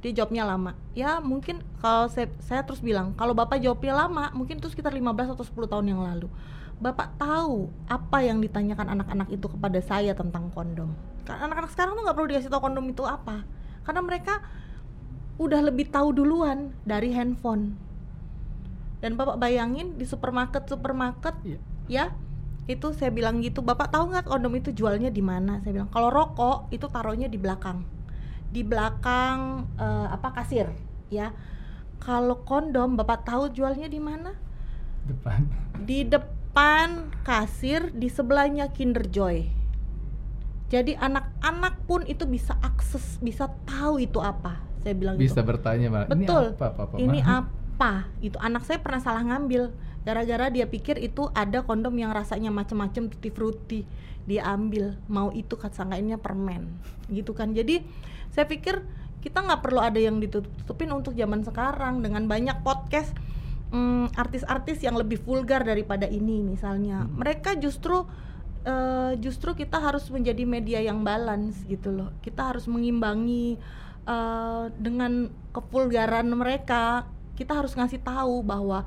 dia 0.01 0.13
jawabnya 0.17 0.49
lama. 0.49 0.73
Ya 0.97 1.21
mungkin 1.21 1.61
kalau 1.85 2.09
saya, 2.09 2.33
saya 2.41 2.65
terus 2.65 2.81
bilang 2.81 3.13
kalau 3.17 3.37
bapak 3.37 3.61
jawabnya 3.61 4.09
lama 4.09 4.33
mungkin 4.33 4.57
itu 4.57 4.73
sekitar 4.73 4.97
15 4.97 5.37
atau 5.37 5.45
10 5.45 5.73
tahun 5.73 5.87
yang 5.93 6.01
lalu. 6.01 6.29
Bapak 6.81 7.21
tahu 7.21 7.69
apa 7.85 8.25
yang 8.25 8.41
ditanyakan 8.41 8.97
anak-anak 8.97 9.29
itu 9.29 9.47
kepada 9.53 9.77
saya 9.85 10.17
tentang 10.17 10.49
kondom. 10.57 10.97
Karena 11.29 11.53
anak-anak 11.53 11.71
sekarang 11.77 11.93
tuh 11.93 12.03
nggak 12.09 12.17
perlu 12.17 12.29
dikasih 12.33 12.49
tahu 12.49 12.63
kondom 12.65 12.87
itu 12.89 13.05
apa. 13.05 13.45
Karena 13.85 14.01
mereka 14.01 14.41
udah 15.37 15.61
lebih 15.61 15.93
tahu 15.93 16.17
duluan 16.17 16.73
dari 16.89 17.13
handphone. 17.13 17.77
Dan 19.05 19.21
bapak 19.21 19.37
bayangin 19.37 20.01
di 20.01 20.09
supermarket 20.09 20.65
supermarket 20.69 21.37
yeah. 21.45 21.61
ya 21.89 22.05
itu 22.69 22.93
saya 22.93 23.09
bilang 23.09 23.41
gitu 23.41 23.65
bapak 23.65 23.91
tahu 23.91 24.13
nggak 24.13 24.29
kondom 24.29 24.53
itu 24.57 24.73
jualnya 24.73 25.13
di 25.13 25.21
mana? 25.21 25.61
Saya 25.61 25.77
bilang 25.77 25.91
kalau 25.93 26.09
rokok 26.09 26.73
itu 26.73 26.89
taruhnya 26.89 27.29
di 27.29 27.37
belakang 27.37 28.00
di 28.51 28.67
belakang 28.67 29.71
uh, 29.79 30.11
apa 30.11 30.29
kasir 30.35 30.67
ya. 31.09 31.31
Kalau 32.01 32.43
kondom 32.43 32.97
bapak 32.97 33.29
tahu 33.29 33.53
jualnya 33.53 33.87
di 33.87 34.01
mana? 34.01 34.35
Depan. 35.05 35.47
Di 35.85 36.05
depan 36.05 37.13
kasir 37.23 37.93
di 37.93 38.09
sebelahnya 38.09 38.73
Kinder 38.73 39.05
Joy. 39.07 39.47
Jadi 40.71 40.95
anak-anak 40.95 41.83
pun 41.85 42.07
itu 42.07 42.25
bisa 42.25 42.55
akses 42.63 43.19
bisa 43.21 43.51
tahu 43.67 44.01
itu 44.01 44.23
apa. 44.23 44.63
Saya 44.81 44.95
bilang 44.97 45.21
bisa 45.21 45.45
gitu. 45.45 45.51
bertanya 45.51 45.93
malah 45.93 46.09
betul 46.09 46.57
ini 46.57 46.57
apa, 46.57 46.67
apa, 46.73 46.83
apa, 46.89 46.95
ini 46.97 47.21
apa? 47.21 47.93
Itu 48.25 48.37
anak 48.41 48.63
saya 48.65 48.79
pernah 48.81 49.01
salah 49.03 49.23
ngambil 49.27 49.75
gara-gara 50.07 50.49
dia 50.49 50.65
pikir 50.65 50.97
itu 51.01 51.29
ada 51.37 51.65
kondom 51.65 51.93
yang 51.97 52.13
rasanya 52.15 52.49
macam-macam 52.49 53.13
tutti 53.13 53.29
frutti 53.29 53.81
dia 54.25 54.47
ambil 54.49 54.97
mau 55.11 55.33
itu 55.33 55.57
sangkainnya 55.57 56.17
permen 56.17 56.71
gitu 57.13 57.37
kan 57.37 57.53
jadi 57.53 57.85
saya 58.31 58.47
pikir 58.47 58.81
kita 59.21 59.45
nggak 59.45 59.61
perlu 59.61 59.81
ada 59.85 60.01
yang 60.01 60.17
ditutupin 60.17 60.89
untuk 60.97 61.13
zaman 61.13 61.45
sekarang 61.45 62.01
dengan 62.01 62.25
banyak 62.25 62.65
podcast 62.65 63.13
mm, 63.71 64.17
artis-artis 64.17 64.81
yang 64.81 64.99
lebih 64.99 65.21
vulgar 65.23 65.63
daripada 65.63 66.09
ini 66.09 66.43
misalnya. 66.43 67.07
Hmm. 67.07 67.21
Mereka 67.21 67.61
justru 67.61 68.05
uh, 68.65 69.13
justru 69.21 69.55
kita 69.55 69.79
harus 69.79 70.09
menjadi 70.09 70.45
media 70.45 70.81
yang 70.83 71.05
balance 71.05 71.63
gitu 71.69 71.95
loh. 71.95 72.11
Kita 72.25 72.53
harus 72.55 72.67
mengimbangi 72.67 73.57
uh, 74.09 74.73
dengan 74.77 75.31
kevulgaran 75.55 76.29
mereka. 76.33 77.07
Kita 77.39 77.57
harus 77.57 77.73
ngasih 77.73 78.05
tahu 78.05 78.45
bahwa 78.45 78.85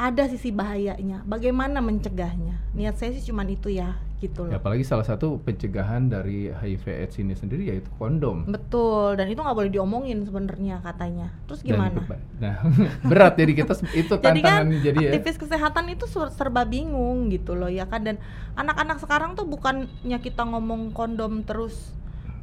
ada 0.00 0.24
sisi 0.32 0.48
bahayanya. 0.48 1.20
Bagaimana 1.28 1.84
mencegahnya? 1.84 2.56
Niat 2.72 2.96
saya 2.96 3.12
sih 3.12 3.28
cuma 3.28 3.44
itu 3.44 3.68
ya, 3.68 4.00
gitu 4.24 4.48
loh. 4.48 4.56
Ya, 4.56 4.56
apalagi 4.56 4.80
salah 4.80 5.04
satu 5.04 5.36
pencegahan 5.44 6.08
dari 6.08 6.48
HIV/AIDS 6.48 7.20
ini 7.20 7.36
sendiri 7.36 7.68
yaitu 7.68 7.92
kondom. 8.00 8.48
Betul, 8.48 9.20
dan 9.20 9.28
itu 9.28 9.44
nggak 9.44 9.52
boleh 9.52 9.68
diomongin 9.68 10.24
sebenarnya 10.24 10.80
katanya. 10.80 11.28
Terus 11.44 11.60
gimana? 11.60 12.00
nah, 12.40 12.64
berat 13.12 13.36
jadi 13.36 13.52
kita 13.52 13.76
itu 13.92 14.14
tantangan 14.16 14.72
jadi, 14.72 14.80
kan, 14.80 14.84
jadi 14.88 14.98
ya. 15.04 15.10
Aktivis 15.20 15.36
kesehatan 15.36 15.84
itu 15.92 16.08
serba 16.08 16.64
bingung 16.64 17.28
gitu 17.28 17.52
loh 17.52 17.68
ya 17.68 17.84
kan 17.84 18.00
dan 18.00 18.16
anak-anak 18.56 19.04
sekarang 19.04 19.36
tuh 19.36 19.44
bukannya 19.44 20.18
kita 20.24 20.48
ngomong 20.48 20.96
kondom 20.96 21.44
terus 21.44 21.92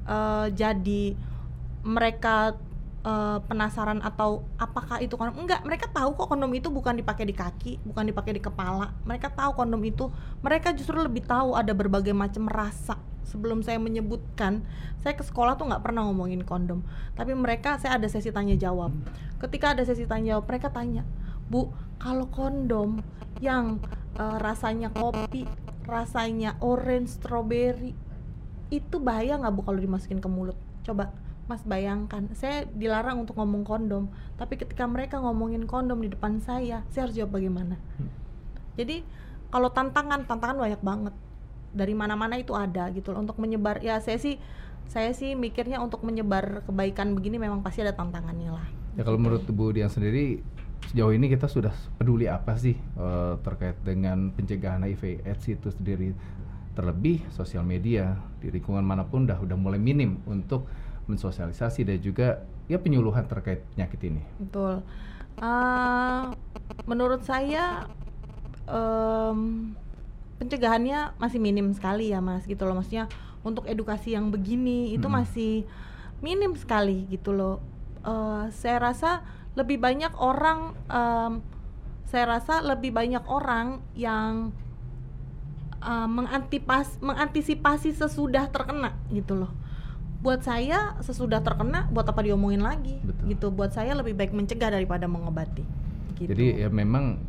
uh, 0.06 0.46
jadi 0.54 1.17
mereka 1.82 2.54
uh, 3.04 3.44
penasaran 3.46 4.02
atau 4.02 4.46
apakah 4.58 5.04
itu 5.04 5.14
kondom? 5.20 5.38
Enggak 5.46 5.62
mereka 5.68 5.92
tahu 5.92 6.18
kok 6.18 6.28
kondom 6.32 6.50
itu 6.56 6.72
bukan 6.72 6.98
dipakai 6.98 7.26
di 7.28 7.36
kaki 7.36 7.84
bukan 7.86 8.10
dipakai 8.10 8.38
di 8.38 8.42
kepala. 8.42 8.96
Mereka 9.06 9.34
tahu 9.36 9.54
kondom 9.58 9.82
itu. 9.86 10.10
Mereka 10.42 10.74
justru 10.74 10.98
lebih 11.02 11.26
tahu 11.28 11.54
ada 11.54 11.76
berbagai 11.76 12.16
macam 12.16 12.50
rasa. 12.50 12.98
Sebelum 13.28 13.60
saya 13.60 13.76
menyebutkan 13.76 14.64
saya 15.04 15.12
ke 15.12 15.22
sekolah 15.22 15.60
tuh 15.60 15.68
nggak 15.68 15.84
pernah 15.84 16.08
ngomongin 16.08 16.48
kondom. 16.48 16.82
Tapi 17.14 17.36
mereka 17.36 17.76
saya 17.76 18.00
ada 18.00 18.08
sesi 18.08 18.32
tanya 18.32 18.56
jawab. 18.56 18.96
Ketika 19.38 19.76
ada 19.76 19.84
sesi 19.84 20.08
tanya 20.08 20.40
jawab 20.40 20.48
mereka 20.48 20.72
tanya 20.72 21.04
bu 21.48 21.72
kalau 21.98 22.28
kondom 22.28 23.00
yang 23.40 23.80
uh, 24.20 24.38
rasanya 24.40 24.92
kopi 24.92 25.48
rasanya 25.88 26.60
orange 26.60 27.16
strawberry 27.16 27.96
itu 28.68 29.00
bahaya 29.00 29.40
nggak 29.40 29.54
bu 29.56 29.62
kalau 29.64 29.80
dimasukin 29.80 30.20
ke 30.20 30.28
mulut? 30.28 30.60
Coba 30.84 31.16
Mas 31.48 31.64
bayangkan, 31.64 32.28
saya 32.36 32.68
dilarang 32.68 33.24
untuk 33.24 33.40
ngomong 33.40 33.64
kondom, 33.64 34.12
tapi 34.36 34.60
ketika 34.60 34.84
mereka 34.84 35.24
ngomongin 35.24 35.64
kondom 35.64 36.04
di 36.04 36.12
depan 36.12 36.44
saya, 36.44 36.84
saya 36.92 37.08
harus 37.08 37.16
jawab 37.16 37.40
bagaimana. 37.40 37.80
Hmm. 37.96 38.12
Jadi 38.76 39.02
kalau 39.48 39.72
tantangan, 39.72 40.28
tantangan 40.28 40.60
banyak 40.60 40.82
banget. 40.84 41.16
Dari 41.72 41.96
mana-mana 41.96 42.36
itu 42.36 42.52
ada 42.52 42.92
gitu 42.92 43.16
loh 43.16 43.24
untuk 43.24 43.40
menyebar. 43.40 43.80
Ya 43.80 44.00
saya 44.04 44.20
sih 44.20 44.40
saya 44.88 45.12
sih 45.12 45.36
mikirnya 45.36 45.84
untuk 45.84 46.04
menyebar 46.04 46.64
kebaikan 46.64 47.12
begini 47.16 47.40
memang 47.40 47.64
pasti 47.64 47.84
ada 47.84 47.96
tantangannya 47.96 48.52
lah. 48.52 48.68
Ya 48.96 49.04
kalau 49.04 49.20
menurut 49.20 49.44
Bu 49.48 49.72
Dian 49.76 49.92
sendiri 49.92 50.42
sejauh 50.88 51.12
ini 51.12 51.28
kita 51.28 51.52
sudah 51.52 51.76
peduli 52.00 52.32
apa 52.32 52.56
sih 52.56 52.76
uh, 52.96 53.36
terkait 53.44 53.76
dengan 53.84 54.32
pencegahan 54.32 54.88
HIV 54.88 55.28
AIDS 55.28 55.46
itu 55.52 55.68
sendiri 55.74 56.16
terlebih 56.78 57.26
sosial 57.34 57.66
media 57.66 58.16
di 58.40 58.54
lingkungan 58.54 58.86
mana 58.86 59.04
pun 59.04 59.26
udah 59.26 59.42
udah 59.42 59.58
mulai 59.58 59.82
minim 59.82 60.22
untuk 60.30 60.70
mensosialisasi 61.08 61.88
dan 61.88 61.98
juga 62.04 62.43
ya 62.67 62.78
penyuluhan 62.78 63.26
terkait 63.26 63.63
penyakit 63.74 64.00
ini. 64.12 64.22
Betul. 64.38 64.84
Uh, 65.39 66.36
menurut 66.84 67.24
saya 67.24 67.88
um, 68.67 69.72
pencegahannya 70.38 71.15
masih 71.17 71.39
minim 71.41 71.72
sekali 71.74 72.12
ya 72.12 72.20
mas 72.20 72.46
gitu 72.46 72.67
loh 72.67 72.78
maksudnya 72.78 73.10
untuk 73.41 73.65
edukasi 73.65 74.13
yang 74.13 74.30
begini 74.30 74.93
itu 74.93 75.08
hmm. 75.08 75.15
masih 75.24 75.54
minim 76.20 76.54
sekali 76.60 77.08
gitu 77.08 77.32
loh. 77.32 77.63
Uh, 78.04 78.52
saya 78.54 78.78
rasa 78.80 79.24
lebih 79.58 79.82
banyak 79.82 80.13
orang 80.22 80.76
um, 80.91 81.41
saya 82.08 82.39
rasa 82.39 82.63
lebih 82.63 82.96
banyak 82.96 83.24
orang 83.28 83.84
yang 83.98 84.56
uh, 85.84 86.08
mengantisipasi 87.04 87.91
sesudah 87.91 88.48
terkena 88.48 88.96
gitu 89.12 89.43
loh 89.43 89.66
buat 90.17 90.41
saya 90.41 90.97
sesudah 91.06 91.45
terkena 91.45 91.86
buat 91.93 92.10
apa 92.10 92.25
diomongin 92.25 92.65
lagi 92.65 92.97
Betul. 93.06 93.23
gitu 93.38 93.47
buat 93.53 93.71
saya 93.73 93.93
lebih 93.93 94.17
baik 94.17 94.34
mencegah 94.34 94.73
daripada 94.73 95.06
mengobati 95.06 95.62
gitu. 96.17 96.34
jadi 96.34 96.65
ya 96.65 96.69
memang 96.73 97.21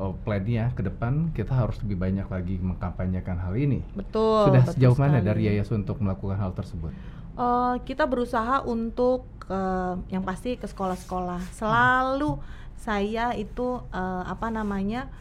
oh, 0.00 0.16
plannya 0.24 0.72
ke 0.72 0.82
depan 0.88 1.30
kita 1.36 1.52
harus 1.52 1.76
lebih 1.84 2.00
banyak 2.00 2.26
lagi 2.26 2.56
mengkampanyekan 2.58 3.36
hal 3.36 3.52
ini 3.54 3.84
betul 3.92 4.48
sudah 4.48 4.64
betul 4.64 4.74
sejauh 4.74 4.96
sekali. 4.96 5.12
mana 5.12 5.18
dari 5.20 5.42
yayasan 5.52 5.84
untuk 5.84 6.00
melakukan 6.00 6.40
hal 6.40 6.52
tersebut 6.56 6.92
uh, 7.36 7.76
kita 7.84 8.08
berusaha 8.08 8.64
untuk 8.64 9.28
uh, 9.52 10.00
yang 10.08 10.24
pasti 10.24 10.56
ke 10.56 10.64
sekolah-sekolah 10.64 11.44
selalu 11.52 12.40
hmm. 12.40 12.44
saya 12.80 13.36
itu 13.36 13.84
uh, 13.92 14.24
apa 14.24 14.48
namanya 14.48 15.12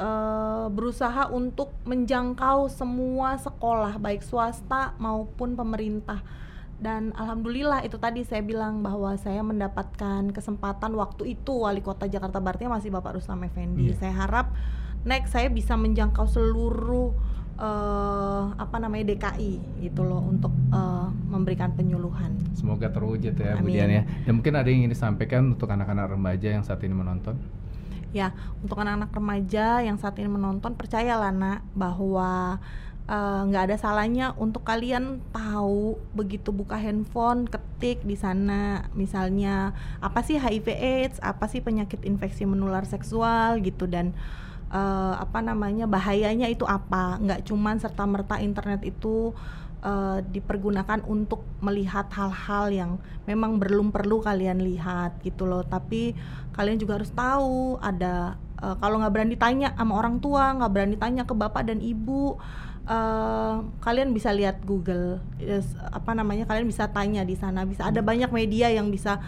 uh, 0.00 0.66
berusaha 0.72 1.28
untuk 1.28 1.76
menjangkau 1.84 2.72
semua 2.72 3.36
sekolah 3.36 4.00
baik 4.00 4.24
swasta 4.24 4.96
maupun 4.96 5.54
pemerintah 5.54 6.24
dan 6.80 7.12
alhamdulillah 7.12 7.84
itu 7.84 8.00
tadi 8.00 8.24
saya 8.24 8.40
bilang 8.40 8.80
bahwa 8.80 9.12
saya 9.20 9.44
mendapatkan 9.44 10.32
kesempatan 10.32 10.96
waktu 10.96 11.36
itu 11.36 11.52
wali 11.68 11.84
kota 11.84 12.08
Jakarta 12.08 12.40
Baratnya 12.40 12.72
masih 12.72 12.88
Bapak 12.88 13.20
Rustam 13.20 13.44
Effendi. 13.44 13.92
Yeah. 13.92 14.00
Saya 14.00 14.16
harap 14.16 14.56
next 15.04 15.36
saya 15.36 15.52
bisa 15.52 15.76
menjangkau 15.76 16.24
seluruh 16.24 17.12
uh, 17.60 18.56
apa 18.56 18.80
namanya 18.80 19.12
DKI 19.12 19.84
gitu 19.84 20.08
loh 20.08 20.24
untuk 20.24 20.56
uh, 20.72 21.12
memberikan 21.28 21.76
penyuluhan. 21.76 22.40
Semoga 22.56 22.88
terwujud 22.88 23.36
ya 23.36 23.60
Bu 23.60 23.68
Dian 23.68 23.92
ya. 23.92 24.08
Dan 24.24 24.40
mungkin 24.40 24.56
ada 24.56 24.64
yang 24.72 24.88
ingin 24.88 24.96
disampaikan 24.96 25.52
untuk 25.52 25.68
anak-anak 25.68 26.16
remaja 26.16 26.48
yang 26.48 26.64
saat 26.64 26.80
ini 26.80 26.96
menonton 26.96 27.36
ya 28.10 28.34
untuk 28.62 28.78
anak-anak 28.82 29.10
remaja 29.14 29.80
yang 29.82 29.96
saat 29.96 30.18
ini 30.18 30.30
menonton 30.30 30.74
percayalah 30.74 31.30
nak 31.30 31.62
bahwa 31.78 32.58
eh, 33.06 33.40
nggak 33.46 33.62
uh, 33.62 33.66
ada 33.70 33.76
salahnya 33.78 34.34
untuk 34.38 34.66
kalian 34.66 35.22
tahu 35.30 35.98
begitu 36.14 36.50
buka 36.50 36.78
handphone 36.78 37.46
ketik 37.46 38.02
di 38.06 38.14
sana 38.14 38.90
misalnya 38.94 39.74
apa 40.02 40.22
sih 40.22 40.38
HIV 40.38 40.66
AIDS 40.74 41.18
apa 41.22 41.46
sih 41.46 41.62
penyakit 41.62 42.02
infeksi 42.06 42.46
menular 42.46 42.82
seksual 42.86 43.62
gitu 43.62 43.86
dan 43.86 44.14
uh, 44.70 45.14
apa 45.18 45.42
namanya 45.42 45.84
bahayanya 45.90 46.46
itu 46.48 46.64
apa. 46.64 47.18
Nggak 47.20 47.46
cuman 47.50 47.76
serta 47.82 48.06
merta 48.06 48.38
internet 48.40 48.86
itu 48.86 49.34
uh, 49.82 50.20
dipergunakan 50.24 51.04
untuk 51.08 51.44
melihat 51.64 52.08
hal-hal 52.12 52.72
yang 52.72 52.90
memang 53.24 53.60
belum 53.60 53.92
perlu 53.92 54.20
kalian 54.20 54.60
lihat 54.64 55.20
gitu 55.24 55.44
loh. 55.48 55.64
Tapi 55.64 56.14
kalian 56.56 56.80
juga 56.80 57.00
harus 57.00 57.12
tahu 57.12 57.80
ada 57.80 58.36
uh, 58.60 58.76
kalau 58.80 59.00
nggak 59.00 59.12
berani 59.12 59.36
tanya 59.36 59.72
sama 59.76 59.96
orang 59.96 60.20
tua 60.20 60.52
nggak 60.56 60.72
berani 60.72 60.96
tanya 60.96 61.22
ke 61.24 61.34
bapak 61.34 61.68
dan 61.68 61.80
ibu 61.80 62.36
Uh, 62.90 63.70
kalian 63.84 64.10
bisa 64.10 64.34
lihat 64.34 64.66
Google 64.66 65.22
yes, 65.38 65.78
apa 65.94 66.10
namanya 66.10 66.42
kalian 66.48 66.66
bisa 66.66 66.90
tanya 66.90 67.22
di 67.22 67.38
sana. 67.38 67.62
Bisa 67.62 67.86
ada 67.86 68.02
banyak 68.02 68.32
media 68.34 68.66
yang 68.72 68.90
bisa 68.90 69.20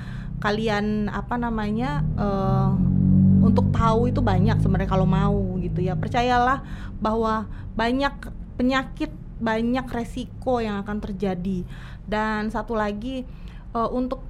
kalian 0.42 1.06
apa 1.12 1.38
namanya 1.38 2.02
uh, 2.18 2.74
untuk 3.44 3.70
tahu 3.70 4.10
itu 4.10 4.18
banyak 4.18 4.58
sebenarnya 4.58 4.90
kalau 4.90 5.06
mau 5.06 5.60
gitu 5.62 5.78
ya. 5.78 5.94
Percayalah 5.94 6.64
bahwa 6.98 7.46
banyak 7.78 8.34
penyakit 8.58 9.14
banyak 9.42 9.84
resiko 9.90 10.62
yang 10.62 10.78
akan 10.86 11.02
terjadi 11.02 11.66
dan 12.06 12.48
satu 12.48 12.78
lagi 12.78 13.26
uh, 13.74 13.90
untuk 13.90 14.22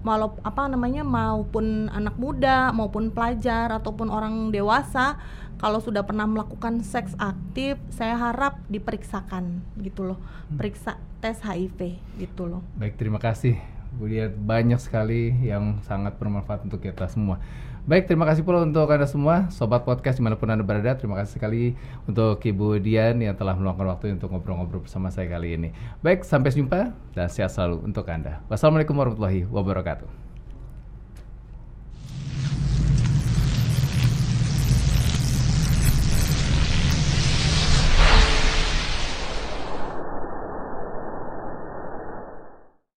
walau 0.00 0.32
apa 0.40 0.64
namanya 0.64 1.04
maupun 1.04 1.92
anak 1.92 2.16
muda 2.16 2.72
maupun 2.72 3.12
pelajar 3.12 3.68
ataupun 3.68 4.08
orang 4.08 4.48
dewasa 4.48 5.20
kalau 5.60 5.76
sudah 5.76 6.08
pernah 6.08 6.24
melakukan 6.24 6.80
seks 6.80 7.12
aktif 7.20 7.76
saya 7.92 8.16
harap 8.16 8.64
diperiksakan 8.72 9.60
gitu 9.84 10.08
loh 10.08 10.16
hmm. 10.16 10.56
periksa 10.56 10.96
tes 11.20 11.36
HIV 11.44 12.00
gitu 12.16 12.48
loh 12.48 12.64
baik 12.80 12.96
terima 12.96 13.20
kasih 13.20 13.60
Bu 13.90 14.06
Dian 14.06 14.30
banyak 14.30 14.78
sekali 14.78 15.34
yang 15.42 15.82
sangat 15.82 16.14
bermanfaat 16.14 16.62
untuk 16.62 16.78
kita 16.78 17.10
semua. 17.10 17.42
Baik, 17.88 18.12
terima 18.12 18.28
kasih 18.28 18.44
pula 18.44 18.60
untuk 18.60 18.92
Anda 18.92 19.08
semua, 19.08 19.48
Sobat 19.48 19.88
Podcast 19.88 20.20
di 20.20 20.22
mana 20.24 20.36
pun 20.36 20.52
Anda 20.52 20.60
berada. 20.60 20.92
Terima 21.00 21.16
kasih 21.16 21.40
sekali 21.40 21.72
untuk 22.04 22.36
Ibu 22.36 22.76
Dian 22.76 23.16
yang 23.24 23.32
telah 23.32 23.56
meluangkan 23.56 23.96
waktu 23.96 24.20
untuk 24.20 24.28
ngobrol-ngobrol 24.36 24.84
bersama 24.84 25.08
saya 25.08 25.32
kali 25.32 25.56
ini. 25.56 25.68
Baik, 26.04 26.20
sampai 26.28 26.52
jumpa 26.52 26.92
dan 27.16 27.26
sehat 27.32 27.56
selalu 27.56 27.80
untuk 27.88 28.04
Anda. 28.12 28.44
Wassalamualaikum 28.52 28.92
warahmatullahi 28.92 29.48
wabarakatuh. 29.48 30.29